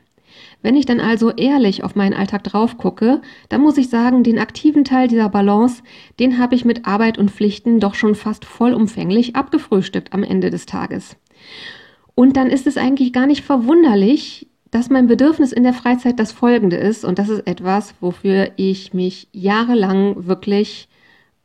Wenn 0.61 0.77
ich 0.77 0.85
dann 0.85 1.01
also 1.01 1.31
ehrlich 1.31 1.83
auf 1.83 1.95
meinen 1.95 2.13
Alltag 2.13 2.45
drauf 2.45 2.77
gucke, 2.77 3.23
dann 3.49 3.63
muss 3.63 3.79
ich 3.79 3.89
sagen, 3.89 4.23
den 4.23 4.39
aktiven 4.39 4.85
Teil 4.85 5.09
dieser 5.09 5.31
Balance, 5.31 5.83
den 6.21 6.39
habe 6.39 6.55
ich 6.55 6.67
mit 6.67 6.87
Arbeit 6.87 7.17
und 7.17 7.31
Pflichten 7.31 7.81
doch 7.81 7.95
schon 7.95 8.15
fast 8.15 8.45
vollumfänglich 8.45 9.35
abgefrühstückt 9.35 10.13
am 10.13 10.23
Ende 10.23 10.51
des 10.51 10.67
Tages. 10.67 11.17
Und 12.15 12.37
dann 12.37 12.51
ist 12.51 12.67
es 12.67 12.77
eigentlich 12.77 13.13
gar 13.13 13.27
nicht 13.27 13.45
verwunderlich, 13.45 14.49
dass 14.71 14.91
mein 14.91 15.07
Bedürfnis 15.07 15.53
in 15.53 15.63
der 15.63 15.73
Freizeit 15.73 16.19
das 16.21 16.33
folgende 16.33 16.77
ist. 16.77 17.05
Und 17.05 17.19
das 17.19 17.31
ist 17.31 17.47
etwas, 17.47 17.95
wofür 18.01 18.51
ich 18.57 18.93
mich 18.93 19.29
jahrelang 19.33 20.27
wirklich 20.27 20.89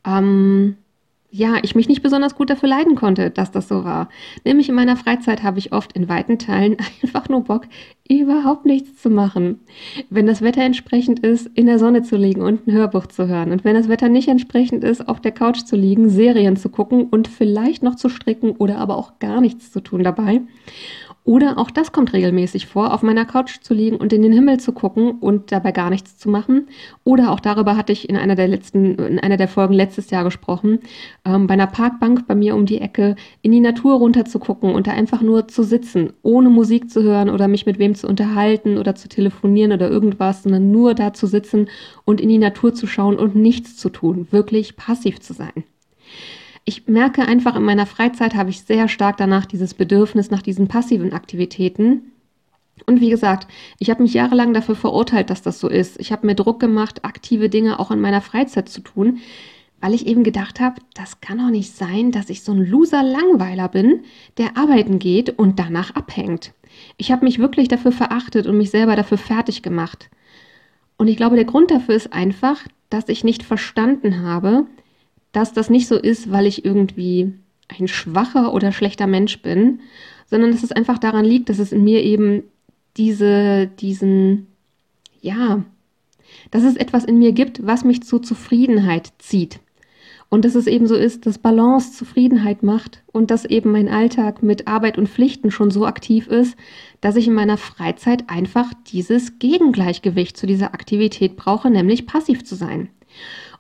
ähm, 0.06 0.76
ja, 1.36 1.56
ich 1.64 1.74
mich 1.74 1.90
nicht 1.90 2.04
besonders 2.04 2.36
gut 2.36 2.52
dafür 2.52 2.70
leiden 2.70 2.94
konnte, 2.94 3.32
dass 3.32 3.50
das 3.50 3.68
so 3.68 3.84
war. 3.84 4.08
Nämlich 4.46 4.70
in 4.70 4.76
meiner 4.76 4.96
Freizeit 4.96 5.42
habe 5.42 5.58
ich 5.58 5.74
oft 5.74 5.94
in 5.94 6.08
weiten 6.08 6.38
Teilen 6.38 6.78
einfach 7.02 7.28
nur 7.28 7.44
Bock, 7.44 7.64
überhaupt 8.08 8.68
nichts 8.68 9.02
zu 9.02 9.10
machen. 9.10 9.60
Wenn 10.12 10.28
das 10.28 10.44
Wetter 10.44 10.62
entsprechend 10.62 11.22
ist, 11.22 11.50
in 11.56 11.66
der 11.66 11.80
Sonne 11.80 12.04
zu 12.04 12.18
liegen 12.18 12.44
und 12.44 12.68
ein 12.68 12.74
Hörbuch 12.74 13.08
zu 13.08 13.28
hören. 13.28 13.52
Und 13.52 13.64
wenn 13.64 13.74
das 13.74 13.90
Wetter 13.90 14.10
nicht 14.10 14.28
entsprechend 14.28 14.84
ist, 14.84 15.10
auf 15.10 15.22
der 15.22 15.32
Couch 15.32 15.64
zu 15.64 15.76
liegen, 15.76 16.08
Serien 16.08 16.56
zu 16.56 16.70
gucken 16.70 17.06
und 17.06 17.28
vielleicht 17.28 17.82
noch 17.82 17.96
zu 17.96 18.10
stricken 18.10 18.52
oder 18.52 18.78
aber 18.78 18.96
auch 18.96 19.18
gar 19.18 19.42
nichts 19.42 19.72
zu 19.72 19.82
tun 19.82 20.04
dabei. 20.04 20.42
Oder 21.26 21.58
auch 21.58 21.72
das 21.72 21.94
kommt 21.94 22.12
regelmäßig 22.12 22.66
vor, 22.66 22.94
auf 22.94 23.02
meiner 23.02 23.24
Couch 23.24 23.62
zu 23.62 23.74
liegen 23.74 23.96
und 23.96 24.12
in 24.12 24.22
den 24.22 24.34
Himmel 24.34 24.60
zu 24.60 24.74
gucken 24.74 25.20
und 25.20 25.54
dabei 25.54 25.72
gar 25.72 25.90
nichts 25.90 26.18
zu 26.18 26.30
machen. 26.30 26.68
Oder 27.06 27.32
auch 27.32 27.40
darüber 27.40 27.78
hatte 27.78 27.94
ich 27.94 28.10
in 28.10 28.18
einer 28.18 28.36
der 28.36 28.50
letzten, 28.50 28.96
in 28.96 29.20
einer 29.20 29.38
der 29.38 29.48
Folgen 29.48 29.74
letztes 29.74 30.10
Jahr 30.10 30.26
gesprochen, 30.26 30.80
ähm, 31.24 31.48
bei 31.48 31.54
einer 31.54 31.68
Parkbank 31.68 32.28
bei 32.28 32.36
mir 32.36 32.56
um 32.56 32.66
die 32.66 32.82
Ecke 32.82 33.16
in 33.42 33.54
die 33.54 33.62
Natur 33.62 33.96
runter 34.00 34.26
zu 34.26 34.38
gucken 34.38 34.76
und 34.76 34.88
da 34.88 34.92
einfach 34.92 35.22
nur 35.22 35.48
zu 35.48 35.64
sitzen, 35.64 36.12
ohne 36.24 36.50
Musik 36.50 36.90
zu 36.90 37.04
hören 37.04 37.30
oder 37.30 37.48
mich 37.48 37.66
mit 37.66 37.80
wem 37.80 37.96
zu 37.96 38.08
unterhalten 38.08 38.78
oder 38.78 38.96
zu 38.96 39.08
telefonieren 39.08 39.72
oder 39.72 39.90
irgendwas, 39.90 40.44
sondern 40.44 40.72
nur 40.72 40.94
da 40.94 41.14
zu 41.14 41.28
sitzen 41.28 41.70
und 42.04 42.20
in 42.20 42.28
die 42.30 42.38
Natur 42.38 42.74
zu 42.74 42.86
schauen 42.86 43.18
und 43.18 43.36
nichts 43.36 43.78
zu 43.78 43.90
tun, 43.90 44.28
wirklich 44.32 44.76
passiv 44.76 45.22
zu 45.22 45.34
sein 45.34 45.64
ich 46.66 46.88
merke 46.88 47.28
einfach 47.28 47.56
in 47.56 47.64
meiner 47.64 47.86
Freizeit 47.86 48.36
habe 48.36 48.50
ich 48.50 48.62
sehr 48.62 48.88
stark 48.88 49.18
danach 49.18 49.46
dieses 49.46 49.74
Bedürfnis 49.74 50.32
nach 50.32 50.42
diesen 50.42 50.68
passiven 50.68 51.14
Aktivitäten. 51.14 52.14
Und 52.86 53.02
wie 53.02 53.10
gesagt, 53.10 53.48
ich 53.80 53.90
habe 53.90 54.02
mich 54.02 54.14
jahrelang 54.14 54.54
dafür 54.54 54.76
verurteilt, 54.76 55.30
dass 55.30 55.42
das 55.42 55.60
so 55.60 55.68
ist. 55.68 56.00
Ich 56.00 56.12
habe 56.12 56.26
mir 56.26 56.36
Druck 56.36 56.60
gemacht, 56.60 57.04
aktive 57.04 57.50
Dinge 57.50 57.80
auch 57.80 57.92
in 57.92 58.02
meiner 58.02 58.22
Freizeit 58.22 58.70
zu 58.70 58.82
tun, 58.82 59.20
weil 59.80 59.94
ich 59.94 60.08
eben 60.08 60.24
gedacht 60.24 60.60
habe, 60.60 60.82
das 60.94 61.20
kann 61.20 61.38
doch 61.38 61.50
nicht 61.50 61.76
sein, 61.76 62.12
dass 62.12 62.30
ich 62.30 62.42
so 62.42 62.54
ein 62.54 62.66
Loser-Langweiler 62.66 63.68
bin, 63.68 64.04
der 64.38 64.58
arbeiten 64.58 64.98
geht 64.98 65.38
und 65.38 65.60
danach 65.60 65.94
abhängt. 65.96 66.54
Ich 66.98 67.12
habe 67.12 67.26
mich 67.26 67.40
wirklich 67.40 67.68
dafür 67.68 67.92
verachtet 67.92 68.48
und 68.48 68.58
mich 68.58 68.72
selber 68.72 68.96
dafür 68.96 69.18
fertig 69.18 69.62
gemacht. 69.62 70.10
Und 70.98 71.10
ich 71.10 71.18
glaube, 71.18 71.36
der 71.36 71.46
Grund 71.46 71.70
dafür 71.70 71.96
ist 71.96 72.14
einfach, 72.14 72.66
dass 72.90 73.10
ich 73.10 73.24
nicht 73.24 73.44
verstanden 73.44 74.24
habe, 74.24 74.66
dass 75.34 75.52
das 75.52 75.70
nicht 75.70 75.88
so 75.88 75.98
ist, 75.98 76.32
weil 76.32 76.46
ich 76.46 76.64
irgendwie 76.64 77.34
ein 77.68 77.88
schwacher 77.90 78.54
oder 78.54 78.72
schlechter 78.72 79.08
Mensch 79.08 79.42
bin, 79.42 79.82
sondern 80.28 80.52
dass 80.52 80.64
es 80.64 80.72
einfach 80.72 81.00
daran 81.00 81.26
liegt, 81.26 81.50
dass 81.50 81.60
es 81.60 81.72
in 81.72 81.84
mir 81.84 82.02
eben 82.04 82.44
diese, 82.98 83.68
diesen, 83.68 84.48
ja, 85.22 85.64
dass 86.52 86.64
es 86.64 86.76
etwas 86.76 87.04
in 87.04 87.20
mir 87.20 87.32
gibt, 87.32 87.66
was 87.66 87.84
mich 87.84 88.04
zu 88.04 88.20
Zufriedenheit 88.20 89.12
zieht. 89.18 89.60
Und 90.30 90.46
dass 90.46 90.56
es 90.56 90.66
eben 90.66 90.88
so 90.88 90.96
ist, 90.96 91.28
dass 91.28 91.38
Balance 91.38 91.94
Zufriedenheit 91.94 92.64
macht 92.64 93.04
und 93.12 93.30
dass 93.30 93.46
eben 93.46 93.72
mein 93.72 93.88
Alltag 93.88 94.42
mit 94.42 94.68
Arbeit 94.68 94.98
und 94.98 95.08
Pflichten 95.08 95.52
schon 95.52 95.70
so 95.70 95.86
aktiv 95.86 96.26
ist, 96.26 96.58
dass 97.02 97.16
ich 97.18 97.28
in 97.28 97.36
meiner 97.36 97.58
Freizeit 97.58 98.30
einfach 98.32 98.74
dieses 98.88 99.38
Gegengleichgewicht 99.38 100.36
zu 100.36 100.48
dieser 100.48 100.74
Aktivität 100.74 101.36
brauche, 101.36 101.70
nämlich 101.70 102.08
passiv 102.08 102.44
zu 102.44 102.56
sein. 102.56 102.90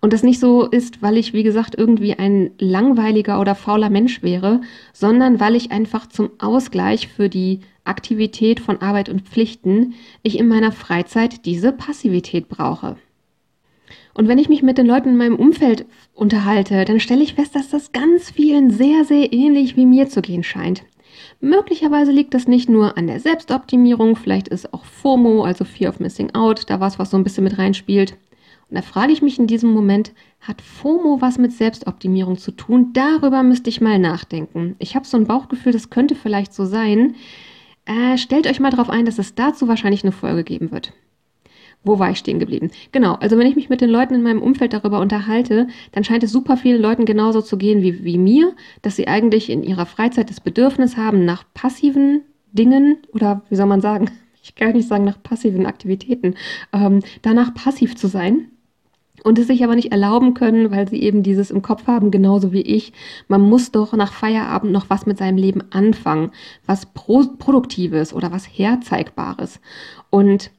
Und 0.03 0.11
das 0.11 0.21
nicht 0.21 0.41
so 0.41 0.65
ist, 0.65 1.01
weil 1.01 1.15
ich, 1.15 1.31
wie 1.31 1.43
gesagt, 1.43 1.75
irgendwie 1.77 2.19
ein 2.19 2.51
langweiliger 2.59 3.39
oder 3.39 3.55
fauler 3.55 3.89
Mensch 3.89 4.21
wäre, 4.21 4.59
sondern 4.91 5.39
weil 5.39 5.55
ich 5.55 5.71
einfach 5.71 6.07
zum 6.07 6.31
Ausgleich 6.39 7.07
für 7.07 7.29
die 7.29 7.61
Aktivität 7.85 8.59
von 8.59 8.81
Arbeit 8.81 9.07
und 9.07 9.21
Pflichten 9.21 9.93
ich 10.21 10.37
in 10.37 10.49
meiner 10.49 10.73
Freizeit 10.73 11.45
diese 11.45 11.71
Passivität 11.71 12.49
brauche. 12.49 12.97
Und 14.13 14.27
wenn 14.27 14.39
ich 14.39 14.49
mich 14.49 14.61
mit 14.61 14.77
den 14.77 14.87
Leuten 14.87 15.07
in 15.07 15.15
meinem 15.15 15.37
Umfeld 15.37 15.85
unterhalte, 16.13 16.83
dann 16.83 16.99
stelle 16.99 17.23
ich 17.23 17.35
fest, 17.35 17.55
dass 17.55 17.69
das 17.69 17.93
ganz 17.93 18.29
vielen 18.29 18.71
sehr, 18.71 19.05
sehr 19.05 19.31
ähnlich 19.31 19.77
wie 19.77 19.85
mir 19.85 20.09
zu 20.09 20.21
gehen 20.21 20.43
scheint. 20.43 20.83
Möglicherweise 21.39 22.11
liegt 22.11 22.33
das 22.33 22.45
nicht 22.45 22.67
nur 22.67 22.97
an 22.97 23.07
der 23.07 23.21
Selbstoptimierung, 23.21 24.17
vielleicht 24.17 24.49
ist 24.49 24.73
auch 24.73 24.83
FOMO, 24.83 25.45
also 25.45 25.63
Fear 25.63 25.91
of 25.91 26.01
Missing 26.01 26.35
Out, 26.35 26.69
da 26.69 26.81
was, 26.81 26.99
was 26.99 27.09
so 27.09 27.15
ein 27.15 27.23
bisschen 27.23 27.45
mit 27.45 27.57
reinspielt. 27.57 28.17
Und 28.73 28.77
da 28.77 28.81
frage 28.81 29.13
ich 29.13 29.21
mich 29.21 29.37
in 29.37 29.45
diesem 29.45 29.69
Moment, 29.69 30.13
hat 30.41 30.59
FOMO 30.59 31.21
was 31.21 31.37
mit 31.37 31.51
Selbstoptimierung 31.51 32.39
zu 32.39 32.49
tun? 32.49 32.89
Darüber 32.93 33.43
müsste 33.43 33.69
ich 33.69 33.81
mal 33.81 33.99
nachdenken. 33.99 34.75
Ich 34.79 34.95
habe 34.95 35.05
so 35.05 35.15
ein 35.15 35.27
Bauchgefühl, 35.27 35.71
das 35.71 35.91
könnte 35.91 36.15
vielleicht 36.15 36.55
so 36.55 36.65
sein. 36.65 37.13
Äh, 37.85 38.17
stellt 38.17 38.47
euch 38.47 38.59
mal 38.59 38.71
darauf 38.71 38.89
ein, 38.89 39.05
dass 39.05 39.19
es 39.19 39.35
dazu 39.35 39.67
wahrscheinlich 39.67 40.03
eine 40.03 40.11
Folge 40.11 40.43
geben 40.43 40.71
wird. 40.71 40.91
Wo 41.83 41.99
war 41.99 42.09
ich 42.09 42.17
stehen 42.17 42.39
geblieben? 42.39 42.71
Genau, 42.91 43.13
also 43.13 43.37
wenn 43.37 43.45
ich 43.45 43.55
mich 43.55 43.69
mit 43.69 43.79
den 43.79 43.91
Leuten 43.91 44.15
in 44.15 44.23
meinem 44.23 44.41
Umfeld 44.41 44.73
darüber 44.73 45.01
unterhalte, 45.01 45.67
dann 45.91 46.03
scheint 46.03 46.23
es 46.23 46.31
super 46.31 46.57
vielen 46.57 46.81
Leuten 46.81 47.05
genauso 47.05 47.43
zu 47.43 47.59
gehen 47.59 47.83
wie, 47.83 48.03
wie 48.03 48.17
mir, 48.17 48.55
dass 48.81 48.95
sie 48.95 49.07
eigentlich 49.07 49.51
in 49.51 49.61
ihrer 49.61 49.85
Freizeit 49.85 50.31
das 50.31 50.41
Bedürfnis 50.41 50.97
haben 50.97 51.25
nach 51.25 51.43
passiven 51.53 52.23
Dingen 52.53 52.97
oder 53.11 53.43
wie 53.49 53.55
soll 53.55 53.67
man 53.67 53.81
sagen, 53.81 54.09
ich 54.41 54.55
kann 54.55 54.73
nicht 54.73 54.87
sagen 54.87 55.05
nach 55.05 55.21
passiven 55.21 55.67
Aktivitäten, 55.67 56.33
ähm, 56.73 57.01
danach 57.21 57.53
passiv 57.53 57.95
zu 57.95 58.07
sein, 58.07 58.47
und 59.23 59.39
es 59.39 59.47
sich 59.47 59.63
aber 59.63 59.75
nicht 59.75 59.91
erlauben 59.91 60.33
können, 60.33 60.71
weil 60.71 60.87
sie 60.87 61.01
eben 61.01 61.23
dieses 61.23 61.51
im 61.51 61.61
Kopf 61.61 61.87
haben, 61.87 62.11
genauso 62.11 62.51
wie 62.51 62.61
ich. 62.61 62.93
Man 63.27 63.41
muss 63.41 63.71
doch 63.71 63.93
nach 63.93 64.13
Feierabend 64.13 64.71
noch 64.71 64.89
was 64.89 65.05
mit 65.05 65.17
seinem 65.17 65.37
Leben 65.37 65.63
anfangen, 65.71 66.31
was 66.65 66.85
Pro 66.87 67.23
Produktives 67.37 68.13
oder 68.13 68.31
was 68.31 68.45
Herzeigbares. 68.45 69.59
Und 70.09 70.51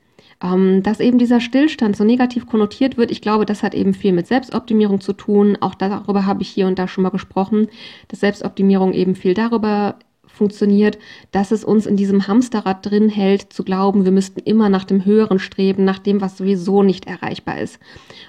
ähm, 0.42 0.82
dass 0.82 1.00
eben 1.00 1.18
dieser 1.18 1.40
Stillstand 1.40 1.96
so 1.96 2.04
negativ 2.04 2.46
konnotiert 2.46 2.96
wird, 2.96 3.10
ich 3.10 3.20
glaube, 3.20 3.46
das 3.46 3.62
hat 3.62 3.74
eben 3.74 3.94
viel 3.94 4.12
mit 4.12 4.26
Selbstoptimierung 4.26 5.00
zu 5.00 5.12
tun. 5.12 5.56
Auch 5.60 5.74
darüber 5.74 6.26
habe 6.26 6.42
ich 6.42 6.48
hier 6.48 6.66
und 6.66 6.78
da 6.78 6.88
schon 6.88 7.02
mal 7.02 7.10
gesprochen, 7.10 7.68
dass 8.08 8.20
Selbstoptimierung 8.20 8.92
eben 8.92 9.14
viel 9.14 9.34
darüber 9.34 9.96
funktioniert, 10.34 10.98
dass 11.32 11.52
es 11.52 11.64
uns 11.64 11.86
in 11.86 11.96
diesem 11.96 12.26
Hamsterrad 12.26 12.84
drin 12.84 13.08
hält, 13.08 13.52
zu 13.52 13.64
glauben, 13.64 14.04
wir 14.04 14.12
müssten 14.12 14.40
immer 14.40 14.68
nach 14.68 14.84
dem 14.84 15.04
Höheren 15.04 15.38
streben, 15.38 15.84
nach 15.84 15.98
dem, 15.98 16.20
was 16.20 16.36
sowieso 16.36 16.82
nicht 16.82 17.06
erreichbar 17.06 17.60
ist. 17.60 17.78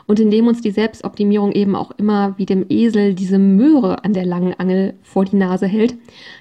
Und 0.05 0.19
indem 0.19 0.47
uns 0.47 0.62
die 0.62 0.71
Selbstoptimierung 0.71 1.51
eben 1.51 1.75
auch 1.75 1.91
immer 1.97 2.35
wie 2.38 2.45
dem 2.45 2.65
Esel 2.69 3.15
diese 3.15 3.39
Möhre 3.39 4.03
an 4.03 4.13
der 4.13 4.25
langen 4.25 4.53
Angel 4.53 4.93
vor 5.01 5.25
die 5.25 5.35
Nase 5.35 5.65
hält. 5.65 5.95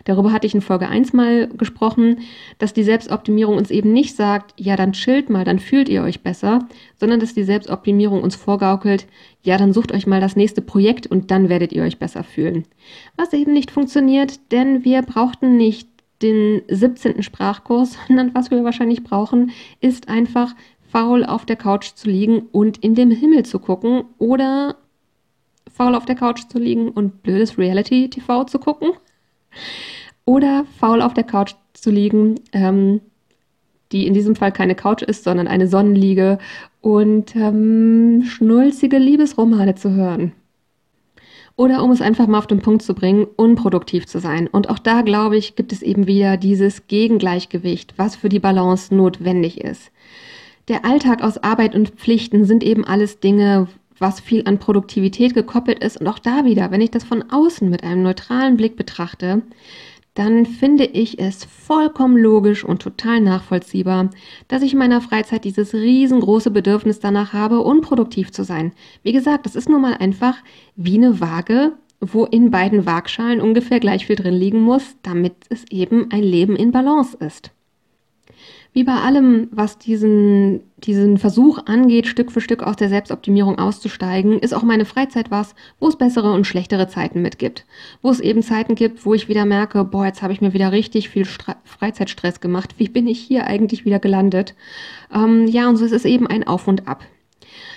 Darüber 0.04 0.32
hatte 0.32 0.46
ich 0.46 0.54
in 0.54 0.60
Folge 0.60 0.88
1 0.88 1.12
mal 1.12 1.48
gesprochen, 1.48 2.18
dass 2.58 2.74
die 2.74 2.84
Selbstoptimierung 2.84 3.56
uns 3.56 3.70
eben 3.70 3.92
nicht 3.92 4.14
sagt, 4.14 4.54
ja, 4.56 4.76
dann 4.76 4.92
chillt 4.92 5.30
mal, 5.30 5.44
dann 5.44 5.58
fühlt 5.58 5.88
ihr 5.88 6.02
euch 6.02 6.22
besser, 6.22 6.68
sondern 7.04 7.20
dass 7.20 7.34
die 7.34 7.44
Selbstoptimierung 7.44 8.22
uns 8.22 8.34
vorgaukelt, 8.34 9.06
ja, 9.42 9.58
dann 9.58 9.74
sucht 9.74 9.92
euch 9.92 10.06
mal 10.06 10.22
das 10.22 10.36
nächste 10.36 10.62
Projekt 10.62 11.06
und 11.06 11.30
dann 11.30 11.50
werdet 11.50 11.70
ihr 11.70 11.82
euch 11.82 11.98
besser 11.98 12.24
fühlen. 12.24 12.64
Was 13.18 13.34
eben 13.34 13.52
nicht 13.52 13.70
funktioniert, 13.70 14.40
denn 14.52 14.86
wir 14.86 15.02
brauchten 15.02 15.58
nicht 15.58 15.86
den 16.22 16.62
17. 16.66 17.22
Sprachkurs, 17.22 17.98
sondern 18.08 18.34
was 18.34 18.50
wir 18.50 18.64
wahrscheinlich 18.64 19.04
brauchen, 19.04 19.50
ist 19.82 20.08
einfach 20.08 20.54
faul 20.90 21.26
auf 21.26 21.44
der 21.44 21.56
Couch 21.56 21.92
zu 21.94 22.08
liegen 22.08 22.46
und 22.52 22.78
in 22.78 22.94
den 22.94 23.10
Himmel 23.10 23.44
zu 23.44 23.58
gucken 23.58 24.04
oder 24.16 24.76
faul 25.70 25.94
auf 25.94 26.06
der 26.06 26.14
Couch 26.14 26.44
zu 26.48 26.58
liegen 26.58 26.88
und 26.88 27.22
blödes 27.22 27.58
Reality-TV 27.58 28.44
zu 28.44 28.58
gucken 28.58 28.92
oder 30.24 30.64
faul 30.78 31.02
auf 31.02 31.12
der 31.12 31.24
Couch 31.24 31.52
zu 31.74 31.90
liegen, 31.90 32.36
ähm, 32.54 33.02
die 33.92 34.06
in 34.06 34.14
diesem 34.14 34.36
Fall 34.36 34.52
keine 34.52 34.74
Couch 34.74 35.02
ist, 35.02 35.24
sondern 35.24 35.46
eine 35.46 35.68
Sonnenliege 35.68 36.38
und 36.84 37.34
ähm, 37.34 38.24
schnulzige 38.26 38.98
Liebesromane 38.98 39.74
zu 39.74 39.92
hören. 39.92 40.32
Oder 41.56 41.82
um 41.82 41.90
es 41.90 42.02
einfach 42.02 42.26
mal 42.26 42.36
auf 42.36 42.46
den 42.46 42.60
Punkt 42.60 42.82
zu 42.82 42.94
bringen, 42.94 43.26
unproduktiv 43.36 44.06
zu 44.06 44.20
sein. 44.20 44.48
Und 44.48 44.68
auch 44.68 44.78
da, 44.78 45.00
glaube 45.00 45.38
ich, 45.38 45.56
gibt 45.56 45.72
es 45.72 45.80
eben 45.80 46.06
wieder 46.06 46.36
dieses 46.36 46.86
Gegengleichgewicht, 46.86 47.94
was 47.96 48.16
für 48.16 48.28
die 48.28 48.38
Balance 48.38 48.94
notwendig 48.94 49.62
ist. 49.62 49.92
Der 50.68 50.84
Alltag 50.84 51.22
aus 51.22 51.38
Arbeit 51.38 51.74
und 51.74 51.88
Pflichten 51.90 52.44
sind 52.44 52.62
eben 52.62 52.84
alles 52.84 53.18
Dinge, 53.18 53.68
was 53.98 54.20
viel 54.20 54.42
an 54.44 54.58
Produktivität 54.58 55.32
gekoppelt 55.32 55.82
ist. 55.82 55.96
Und 55.96 56.06
auch 56.06 56.18
da 56.18 56.44
wieder, 56.44 56.70
wenn 56.70 56.82
ich 56.82 56.90
das 56.90 57.04
von 57.04 57.24
außen 57.30 57.70
mit 57.70 57.82
einem 57.82 58.02
neutralen 58.02 58.58
Blick 58.58 58.76
betrachte, 58.76 59.40
dann 60.14 60.46
finde 60.46 60.84
ich 60.84 61.18
es 61.18 61.44
vollkommen 61.44 62.16
logisch 62.16 62.64
und 62.64 62.80
total 62.80 63.20
nachvollziehbar, 63.20 64.10
dass 64.48 64.62
ich 64.62 64.72
in 64.72 64.78
meiner 64.78 65.00
Freizeit 65.00 65.44
dieses 65.44 65.74
riesengroße 65.74 66.50
Bedürfnis 66.50 67.00
danach 67.00 67.32
habe, 67.32 67.60
unproduktiv 67.60 68.30
zu 68.30 68.44
sein. 68.44 68.72
Wie 69.02 69.12
gesagt, 69.12 69.44
das 69.44 69.56
ist 69.56 69.68
nun 69.68 69.82
mal 69.82 69.94
einfach 69.94 70.36
wie 70.76 70.96
eine 70.96 71.20
Waage, 71.20 71.72
wo 72.00 72.24
in 72.24 72.50
beiden 72.50 72.86
Waagschalen 72.86 73.40
ungefähr 73.40 73.80
gleich 73.80 74.06
viel 74.06 74.16
drin 74.16 74.34
liegen 74.34 74.60
muss, 74.60 74.96
damit 75.02 75.34
es 75.48 75.64
eben 75.70 76.10
ein 76.10 76.22
Leben 76.22 76.54
in 76.56 76.70
Balance 76.70 77.16
ist. 77.18 77.53
Wie 78.74 78.82
bei 78.82 78.96
allem, 78.96 79.46
was 79.52 79.78
diesen, 79.78 80.62
diesen 80.78 81.16
Versuch 81.16 81.60
angeht, 81.66 82.08
Stück 82.08 82.32
für 82.32 82.40
Stück 82.40 82.64
aus 82.64 82.74
der 82.74 82.88
Selbstoptimierung 82.88 83.56
auszusteigen, 83.56 84.40
ist 84.40 84.52
auch 84.52 84.64
meine 84.64 84.84
Freizeit 84.84 85.30
was, 85.30 85.54
wo 85.78 85.86
es 85.86 85.94
bessere 85.94 86.32
und 86.32 86.44
schlechtere 86.44 86.88
Zeiten 86.88 87.22
mitgibt. 87.22 87.66
Wo 88.02 88.10
es 88.10 88.18
eben 88.18 88.42
Zeiten 88.42 88.74
gibt, 88.74 89.06
wo 89.06 89.14
ich 89.14 89.28
wieder 89.28 89.44
merke, 89.44 89.84
boah, 89.84 90.06
jetzt 90.06 90.22
habe 90.22 90.32
ich 90.32 90.40
mir 90.40 90.54
wieder 90.54 90.72
richtig 90.72 91.08
viel 91.08 91.24
Stre 91.24 91.54
Freizeitstress 91.62 92.40
gemacht. 92.40 92.74
Wie 92.76 92.88
bin 92.88 93.06
ich 93.06 93.20
hier 93.20 93.46
eigentlich 93.46 93.84
wieder 93.84 94.00
gelandet? 94.00 94.56
Ähm, 95.14 95.46
ja, 95.46 95.68
und 95.68 95.76
so 95.76 95.84
ist 95.84 95.92
es 95.92 96.04
eben 96.04 96.26
ein 96.26 96.44
Auf 96.44 96.66
und 96.66 96.88
Ab. 96.88 97.04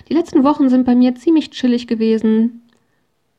Die 0.09 0.15
letzten 0.15 0.43
Wochen 0.43 0.67
sind 0.69 0.83
bei 0.83 0.95
mir 0.95 1.13
ziemlich 1.13 1.51
chillig 1.51 1.85
gewesen. 1.85 2.63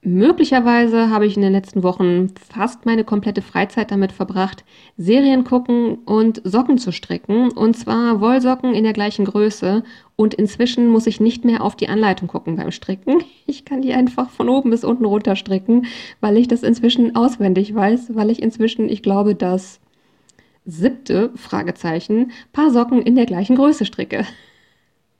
Möglicherweise 0.01 1.11
habe 1.11 1.27
ich 1.27 1.35
in 1.35 1.43
den 1.43 1.53
letzten 1.53 1.83
Wochen 1.83 2.29
fast 2.49 2.87
meine 2.87 3.03
komplette 3.03 3.43
Freizeit 3.43 3.91
damit 3.91 4.13
verbracht, 4.13 4.65
Serien 4.97 5.43
gucken 5.43 5.97
und 6.05 6.41
Socken 6.45 6.79
zu 6.79 6.93
stricken. 6.93 7.51
Und 7.51 7.77
zwar 7.77 8.21
Wollsocken 8.21 8.75
in 8.75 8.85
der 8.85 8.93
gleichen 8.93 9.25
Größe. 9.25 9.83
Und 10.15 10.35
inzwischen 10.35 10.87
muss 10.87 11.09
ich 11.09 11.21
nicht 11.21 11.45
mehr 11.45 11.65
auf 11.65 11.75
die 11.75 11.89
Anleitung 11.89 12.29
gucken 12.29 12.57
beim 12.57 12.71
Stricken. 12.71 13.25
Ich 13.51 13.65
kann 13.65 13.81
die 13.81 13.95
einfach 13.95 14.29
von 14.29 14.51
oben 14.51 14.69
bis 14.71 14.85
unten 14.85 15.07
runter 15.07 15.35
stricken, 15.35 15.87
weil 16.21 16.37
ich 16.37 16.49
das 16.49 16.63
inzwischen 16.63 17.17
auswendig 17.17 17.75
weiß, 17.75 18.15
weil 18.15 18.29
ich 18.29 18.43
inzwischen, 18.43 18.91
ich 18.91 19.03
glaube, 19.03 19.35
das 19.35 19.81
siebte 20.67 21.31
Fragezeichen 21.35 22.31
Paar 22.53 22.71
Socken 22.71 23.01
in 23.01 23.17
der 23.17 23.25
gleichen 23.25 23.57
Größe 23.57 23.87
stricke. 23.87 24.27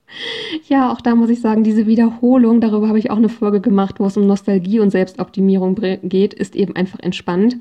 Ja, 0.69 0.93
auch 0.93 1.01
da 1.01 1.15
muss 1.15 1.31
ich 1.31 1.41
sagen, 1.41 1.65
diese 1.65 1.87
Wiederholung, 1.87 2.61
darüber 2.61 2.89
habe 2.89 2.99
ich 2.99 3.11
auch 3.11 3.17
eine 3.17 3.29
Folge 3.29 3.61
gemacht, 3.61 4.01
wo 4.01 4.07
es 4.07 4.17
um 4.17 4.27
Nostalgie 4.27 4.81
und 4.81 4.91
Selbstoptimierung 4.91 5.77
geht, 6.03 6.35
ist 6.35 6.57
eben 6.57 6.77
einfach 6.77 7.01
entspannt. 7.01 7.57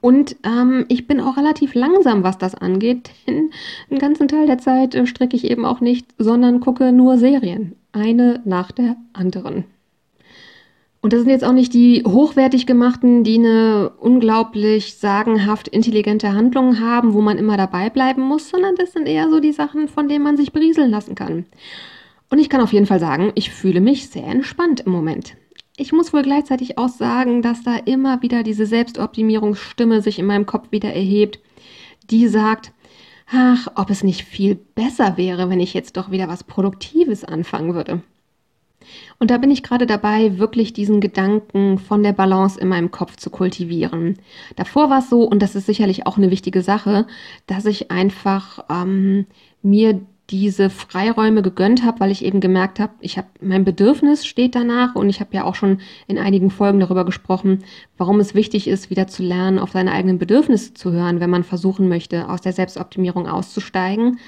Und 0.00 0.36
ähm, 0.44 0.86
ich 0.88 1.06
bin 1.06 1.20
auch 1.20 1.36
relativ 1.36 1.74
langsam, 1.74 2.22
was 2.22 2.38
das 2.38 2.54
angeht, 2.54 3.10
denn 3.26 3.50
einen 3.90 3.98
ganzen 3.98 4.28
Teil 4.28 4.46
der 4.46 4.58
Zeit 4.58 4.94
äh, 4.94 5.06
stricke 5.06 5.36
ich 5.36 5.50
eben 5.50 5.64
auch 5.64 5.80
nicht, 5.80 6.06
sondern 6.18 6.60
gucke 6.60 6.92
nur 6.92 7.18
Serien. 7.18 7.76
Eine 7.92 8.40
nach 8.44 8.72
der 8.72 8.96
anderen. 9.12 9.64
Und 11.02 11.12
das 11.12 11.22
sind 11.22 11.30
jetzt 11.30 11.44
auch 11.44 11.52
nicht 11.52 11.74
die 11.74 12.04
hochwertig 12.06 12.64
gemachten, 12.64 13.24
die 13.24 13.34
eine 13.34 13.90
unglaublich 13.98 14.94
sagenhaft 14.94 15.66
intelligente 15.66 16.32
Handlung 16.32 16.78
haben, 16.78 17.12
wo 17.12 17.20
man 17.20 17.38
immer 17.38 17.56
dabei 17.56 17.90
bleiben 17.90 18.22
muss, 18.22 18.48
sondern 18.48 18.76
das 18.76 18.92
sind 18.92 19.08
eher 19.08 19.28
so 19.28 19.40
die 19.40 19.50
Sachen, 19.50 19.88
von 19.88 20.08
denen 20.08 20.22
man 20.22 20.36
sich 20.36 20.52
berieseln 20.52 20.92
lassen 20.92 21.16
kann. 21.16 21.44
Und 22.30 22.38
ich 22.38 22.48
kann 22.48 22.60
auf 22.60 22.72
jeden 22.72 22.86
Fall 22.86 23.00
sagen, 23.00 23.32
ich 23.34 23.50
fühle 23.50 23.80
mich 23.80 24.10
sehr 24.10 24.26
entspannt 24.26 24.80
im 24.86 24.92
Moment. 24.92 25.34
Ich 25.76 25.90
muss 25.90 26.12
wohl 26.12 26.22
gleichzeitig 26.22 26.78
auch 26.78 26.88
sagen, 26.88 27.42
dass 27.42 27.64
da 27.64 27.76
immer 27.78 28.22
wieder 28.22 28.44
diese 28.44 28.64
Selbstoptimierungsstimme 28.64 30.02
sich 30.02 30.20
in 30.20 30.26
meinem 30.26 30.46
Kopf 30.46 30.70
wieder 30.70 30.94
erhebt, 30.94 31.40
die 32.10 32.28
sagt, 32.28 32.72
ach, 33.28 33.66
ob 33.74 33.90
es 33.90 34.04
nicht 34.04 34.22
viel 34.22 34.54
besser 34.54 35.16
wäre, 35.16 35.50
wenn 35.50 35.58
ich 35.58 35.74
jetzt 35.74 35.96
doch 35.96 36.12
wieder 36.12 36.28
was 36.28 36.44
Produktives 36.44 37.24
anfangen 37.24 37.74
würde. 37.74 38.02
Und 39.18 39.30
da 39.30 39.38
bin 39.38 39.50
ich 39.50 39.62
gerade 39.62 39.86
dabei, 39.86 40.38
wirklich 40.38 40.72
diesen 40.72 41.00
Gedanken 41.00 41.78
von 41.78 42.02
der 42.02 42.12
Balance 42.12 42.60
in 42.60 42.68
meinem 42.68 42.90
Kopf 42.90 43.16
zu 43.16 43.30
kultivieren. 43.30 44.18
Davor 44.56 44.90
war 44.90 44.98
es 44.98 45.10
so, 45.10 45.24
und 45.24 45.40
das 45.40 45.54
ist 45.54 45.66
sicherlich 45.66 46.06
auch 46.06 46.16
eine 46.16 46.30
wichtige 46.30 46.62
Sache, 46.62 47.06
dass 47.46 47.66
ich 47.66 47.90
einfach 47.90 48.64
ähm, 48.70 49.26
mir 49.62 50.00
diese 50.30 50.70
Freiräume 50.70 51.42
gegönnt 51.42 51.84
habe, 51.84 52.00
weil 52.00 52.10
ich 52.10 52.24
eben 52.24 52.40
gemerkt 52.40 52.80
habe, 52.80 52.92
ich 53.00 53.18
habe 53.18 53.28
mein 53.40 53.64
Bedürfnis 53.64 54.24
steht 54.24 54.54
danach 54.54 54.94
und 54.94 55.10
ich 55.10 55.20
habe 55.20 55.34
ja 55.34 55.44
auch 55.44 55.54
schon 55.54 55.80
in 56.06 56.16
einigen 56.16 56.50
Folgen 56.50 56.80
darüber 56.80 57.04
gesprochen, 57.04 57.64
warum 57.98 58.18
es 58.18 58.34
wichtig 58.34 58.66
ist, 58.66 58.88
wieder 58.88 59.06
zu 59.08 59.22
lernen, 59.22 59.58
auf 59.58 59.72
seine 59.72 59.92
eigenen 59.92 60.18
Bedürfnisse 60.18 60.72
zu 60.72 60.90
hören, 60.90 61.20
wenn 61.20 61.28
man 61.28 61.44
versuchen 61.44 61.88
möchte, 61.88 62.28
aus 62.30 62.40
der 62.40 62.52
Selbstoptimierung 62.54 63.28
auszusteigen. 63.28 64.18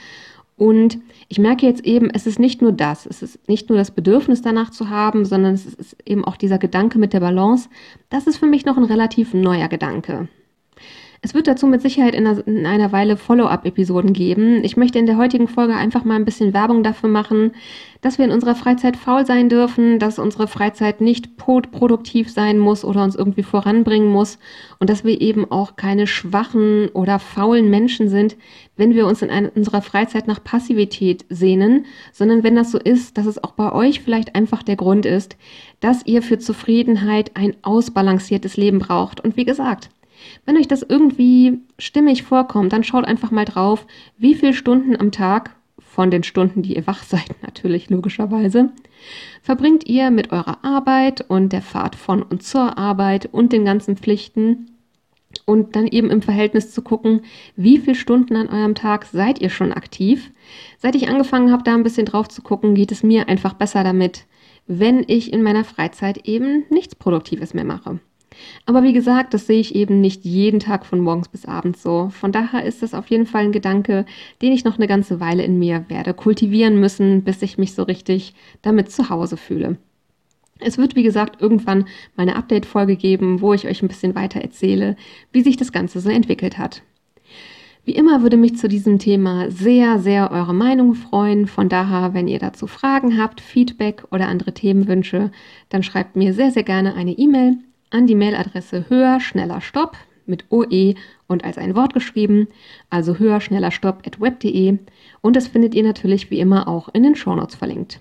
Und 0.57 0.99
ich 1.29 1.39
merke 1.39 1.67
jetzt 1.67 1.85
eben, 1.85 2.11
es 2.11 2.27
ist 2.27 2.39
nicht 2.39 2.63
nur 2.63 2.73
das, 2.73 3.07
es 3.07 3.23
ist 3.23 3.49
nicht 3.49 3.69
nur 3.69 3.79
das 3.79 3.91
Bedürfnis 3.91 4.41
danach 4.41 4.71
zu 4.71 4.89
haben, 4.89 5.25
sondern 5.25 5.55
es 5.55 5.67
ist 5.67 5.97
eben 6.07 6.25
auch 6.25 6.37
dieser 6.37 6.59
Gedanke 6.59 6.99
mit 6.99 7.13
der 7.13 7.21
Balance. 7.21 7.69
Das 8.09 8.27
ist 8.27 8.37
für 8.37 8.47
mich 8.47 8.65
noch 8.65 8.77
ein 8.77 8.85
relativ 8.85 9.35
neuer 9.35 9.69
Gedanke. 9.69 10.29
Es 11.25 11.33
wird 11.33 11.47
dazu 11.47 11.67
mit 11.67 11.81
Sicherheit 11.81 12.15
in 12.15 12.27
einer, 12.27 12.47
in 12.47 12.67
einer 12.67 12.93
Weile 12.93 13.17
Follow-up-Episoden 13.17 14.13
geben. 14.13 14.63
Ich 14.63 14.77
möchte 14.77 14.99
in 14.99 15.07
der 15.07 15.17
heutigen 15.17 15.49
Folge 15.49 15.75
einfach 15.75 16.05
mal 16.05 16.17
ein 16.17 16.27
bisschen 16.27 16.53
Werbung 16.53 16.83
dafür 16.83 17.09
machen, 17.09 17.53
dass 18.03 18.19
wir 18.19 18.27
in 18.27 18.31
unserer 18.31 18.55
Freizeit 18.55 18.99
faul 18.99 19.25
sein 19.25 19.49
dürfen, 19.49 19.99
dass 19.99 20.19
unsere 20.19 20.49
Freizeit 20.49 21.01
nicht 21.01 21.39
produktiv 21.39 22.31
sein 22.31 22.59
muss 22.59 22.85
oder 22.85 23.03
uns 23.03 23.15
irgendwie 23.15 23.43
voranbringen 23.43 24.11
muss 24.13 24.39
und 24.81 24.91
dass 24.91 25.03
wir 25.03 25.19
eben 25.23 25.51
auch 25.51 25.77
keine 25.77 26.07
schwachen 26.07 26.91
oder 26.91 27.19
faulen 27.19 27.71
Menschen 27.71 28.11
sind, 28.11 28.37
wenn 28.77 28.93
wir 28.93 29.07
uns 29.07 29.23
in 29.23 29.31
einer, 29.31 29.51
unserer 29.55 29.81
Freizeit 29.81 30.27
nach 30.27 30.45
Passivität 30.45 31.25
sehnen, 31.31 31.87
sondern 32.13 32.43
wenn 32.43 32.55
das 32.55 32.71
so 32.71 32.79
ist, 32.79 33.17
dass 33.17 33.25
es 33.25 33.43
auch 33.43 33.53
bei 33.53 33.73
euch 33.73 34.01
vielleicht 34.01 34.35
einfach 34.35 34.63
der 34.63 34.77
Grund 34.77 35.07
ist, 35.07 35.39
dass 35.81 36.05
ihr 36.05 36.21
für 36.21 36.39
Zufriedenheit 36.39 37.31
ein 37.33 37.57
ausbalanciertes 37.63 38.59
Leben 38.59 38.79
braucht. 38.79 39.23
Und 39.25 39.39
wie 39.39 39.47
gesagt, 39.47 39.89
wenn 40.45 40.57
euch 40.57 40.69
das 40.69 40.83
irgendwie 40.83 41.59
stimmig 41.79 42.23
vorkommt, 42.23 42.73
dann 42.73 42.85
schaut 42.85 43.05
einfach 43.05 43.31
mal 43.31 43.45
drauf, 43.45 43.87
wie 44.17 44.35
viele 44.35 44.55
Stunden 44.55 44.97
am 44.97 45.13
Tag, 45.13 45.55
von 45.95 46.11
den 46.11 46.25
Stunden, 46.25 46.63
die 46.63 46.77
ihr 46.77 46.87
wach 46.87 47.03
seid 47.05 47.43
natürlich 47.43 47.89
logischerweise, 47.89 48.71
verbringt 49.43 49.87
ihr 49.89 50.11
mit 50.11 50.33
eurer 50.33 50.65
Arbeit 50.65 51.25
und 51.29 51.53
der 51.53 51.63
Fahrt 51.63 51.95
von 51.95 52.23
und 52.23 52.43
zur 52.43 52.77
Arbeit 52.77 53.29
und 53.33 53.53
den 53.53 53.65
ganzen 53.65 53.97
Pflichten 53.97 54.71
und 55.47 55.77
dann 55.77 55.87
eben 55.87 56.11
im 56.11 56.23
Verhältnis 56.23 56.73
zu 56.73 56.83
gucken, 56.83 57.23
wie 57.57 57.79
viele 57.79 57.97
Stunden 57.97 58.37
an 58.37 58.49
eurem 58.49 58.75
Tag 58.75 59.05
seid 59.05 59.41
ihr 59.41 59.51
schon 59.51 59.73
aktiv. 59.73 60.31
Seit 60.79 60.95
ich 60.95 61.09
angefangen 61.09 61.51
habe, 61.51 61.65
da 61.65 61.75
ein 61.75 61.83
bisschen 61.83 62.07
drauf 62.07 62.29
zu 62.29 62.43
gucken, 62.43 62.75
geht 62.75 62.93
es 62.93 63.03
mir 63.03 63.29
einfach 63.29 63.55
besser 63.55 63.83
damit, 63.83 64.27
wenn 64.67 65.05
ich 65.07 65.33
in 65.33 65.43
meiner 65.43 65.65
Freizeit 65.65 66.27
eben 66.29 66.65
nichts 66.71 66.95
Produktives 66.95 67.53
mehr 67.53 67.65
mache. 67.65 68.01
Aber 68.67 68.83
wie 68.83 68.93
gesagt, 68.93 69.35
das 69.35 69.47
sehe 69.47 69.61
ich 69.61 69.75
eben 69.75 70.01
nicht 70.01 70.25
jeden 70.25 70.61
Tag 70.61 70.87
von 70.87 71.01
morgens 71.01 71.29
bis 71.29 71.45
abends 71.47 71.83
so. 71.83 72.11
Von 72.11 72.33
daher 72.33 72.65
ist 72.65 72.83
das 72.83 72.95
auf 72.95 73.09
jeden 73.09 73.27
Fall 73.27 73.45
ein 73.45 73.53
Gedanke, 73.53 74.07
den 74.43 74.53
ich 74.53 74.65
noch 74.65 74.79
eine 74.79 74.87
ganze 74.87 75.21
Weile 75.21 75.43
in 75.43 75.59
mir 75.59 75.85
werde 75.89 76.15
kultivieren 76.15 76.81
müssen, 76.81 77.23
bis 77.25 77.43
ich 77.43 77.59
mich 77.59 77.75
so 77.75 77.83
richtig 77.83 78.35
damit 78.63 78.91
zu 78.91 79.11
Hause 79.11 79.37
fühle. 79.37 79.77
Es 80.61 80.79
wird, 80.79 80.97
wie 80.97 81.03
gesagt, 81.03 81.43
irgendwann 81.43 81.87
mal 82.17 82.23
eine 82.23 82.37
Update-Folge 82.37 82.97
geben, 82.97 83.41
wo 83.41 83.53
ich 83.53 83.67
euch 83.67 83.83
ein 83.83 83.89
bisschen 83.89 84.15
weiter 84.15 84.41
erzähle, 84.41 84.97
wie 85.33 85.43
sich 85.43 85.57
das 85.57 85.73
Ganze 85.73 86.01
so 86.01 86.11
entwickelt 86.11 86.59
hat. 86.59 86.83
Wie 87.85 87.95
immer 87.95 88.23
würde 88.23 88.39
mich 88.39 88.57
zu 88.57 88.67
diesem 88.67 88.99
Thema 88.99 89.51
sehr, 89.51 89.99
sehr 89.99 90.31
eure 90.31 90.55
Meinung 90.55 90.95
freuen. 90.95 91.47
Von 91.47 91.69
daher, 91.69 92.15
wenn 92.15 92.29
ihr 92.29 92.39
dazu 92.39 92.67
Fragen 92.67 93.21
habt, 93.21 93.43
Feedback 93.43 94.05
oder 94.11 94.29
andere 94.29 94.55
Themenwünsche, 94.55 95.31
dann 95.69 95.83
schreibt 95.83 96.17
mir 96.17 96.33
sehr, 96.33 96.51
sehr 96.51 96.63
gerne 96.63 96.95
eine 96.95 97.13
E-Mail 97.13 97.59
an 97.95 98.07
die 98.07 98.17
Mailadresse 98.17 98.87
höher, 98.89 99.21
schneller, 99.21 99.61
stopp 99.61 99.97
mit 100.27 100.47
OE 100.51 100.95
und 101.29 101.45
als 101.45 101.59
ein 101.59 101.75
Wort 101.75 101.95
geschrieben, 101.95 102.49
also 102.91 103.19
höher, 103.19 103.41
schneller, 103.41 103.71
stopp 103.71 104.03
at 104.07 104.21
web.de 104.21 104.79
und 105.21 105.37
das 105.37 105.47
findet 105.47 105.75
ihr 105.75 105.85
natürlich 105.85 106.31
wie 106.31 106.41
immer 106.41 106.67
auch 106.67 106.89
in 106.93 107.03
den 107.03 107.15
Shownotes 107.15 107.55
verlinkt. 107.55 108.01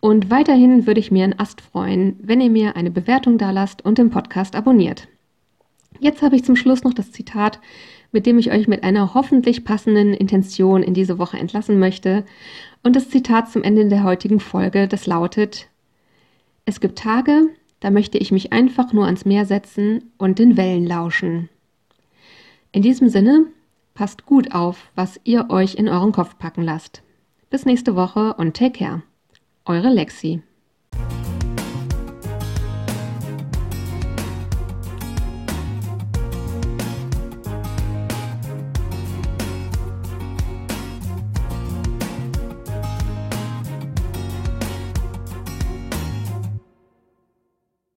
Und 0.00 0.30
weiterhin 0.30 0.86
würde 0.86 1.00
ich 1.00 1.10
mir 1.10 1.24
einen 1.24 1.38
Ast 1.38 1.60
freuen, 1.60 2.16
wenn 2.22 2.40
ihr 2.40 2.50
mir 2.50 2.76
eine 2.76 2.92
Bewertung 2.92 3.38
da 3.38 3.50
lasst 3.50 3.84
und 3.84 3.98
den 3.98 4.10
Podcast 4.10 4.54
abonniert. 4.54 5.08
Jetzt 5.98 6.22
habe 6.22 6.36
ich 6.36 6.44
zum 6.44 6.54
Schluss 6.54 6.84
noch 6.84 6.94
das 6.94 7.10
Zitat, 7.10 7.58
mit 8.12 8.24
dem 8.24 8.38
ich 8.38 8.52
euch 8.52 8.68
mit 8.68 8.84
einer 8.84 9.14
hoffentlich 9.14 9.64
passenden 9.64 10.14
Intention 10.14 10.84
in 10.84 10.94
diese 10.94 11.18
Woche 11.18 11.38
entlassen 11.38 11.80
möchte. 11.80 12.24
Und 12.84 12.94
das 12.94 13.10
Zitat 13.10 13.50
zum 13.50 13.64
Ende 13.64 13.88
der 13.88 14.04
heutigen 14.04 14.38
Folge, 14.38 14.86
das 14.86 15.06
lautet, 15.06 15.68
es 16.64 16.80
gibt 16.80 16.98
Tage, 16.98 17.48
da 17.80 17.90
möchte 17.90 18.18
ich 18.18 18.32
mich 18.32 18.52
einfach 18.52 18.92
nur 18.92 19.06
ans 19.06 19.24
Meer 19.24 19.46
setzen 19.46 20.12
und 20.18 20.38
den 20.38 20.56
Wellen 20.56 20.86
lauschen. 20.86 21.48
In 22.72 22.82
diesem 22.82 23.08
Sinne, 23.08 23.46
passt 23.94 24.26
gut 24.26 24.52
auf, 24.52 24.90
was 24.94 25.20
ihr 25.24 25.50
euch 25.50 25.74
in 25.74 25.88
euren 25.88 26.12
Kopf 26.12 26.38
packen 26.38 26.62
lasst. 26.62 27.02
Bis 27.50 27.64
nächste 27.64 27.96
Woche 27.96 28.34
und 28.34 28.56
take 28.56 28.78
care. 28.78 29.02
Eure 29.64 29.88
Lexi. 29.88 30.42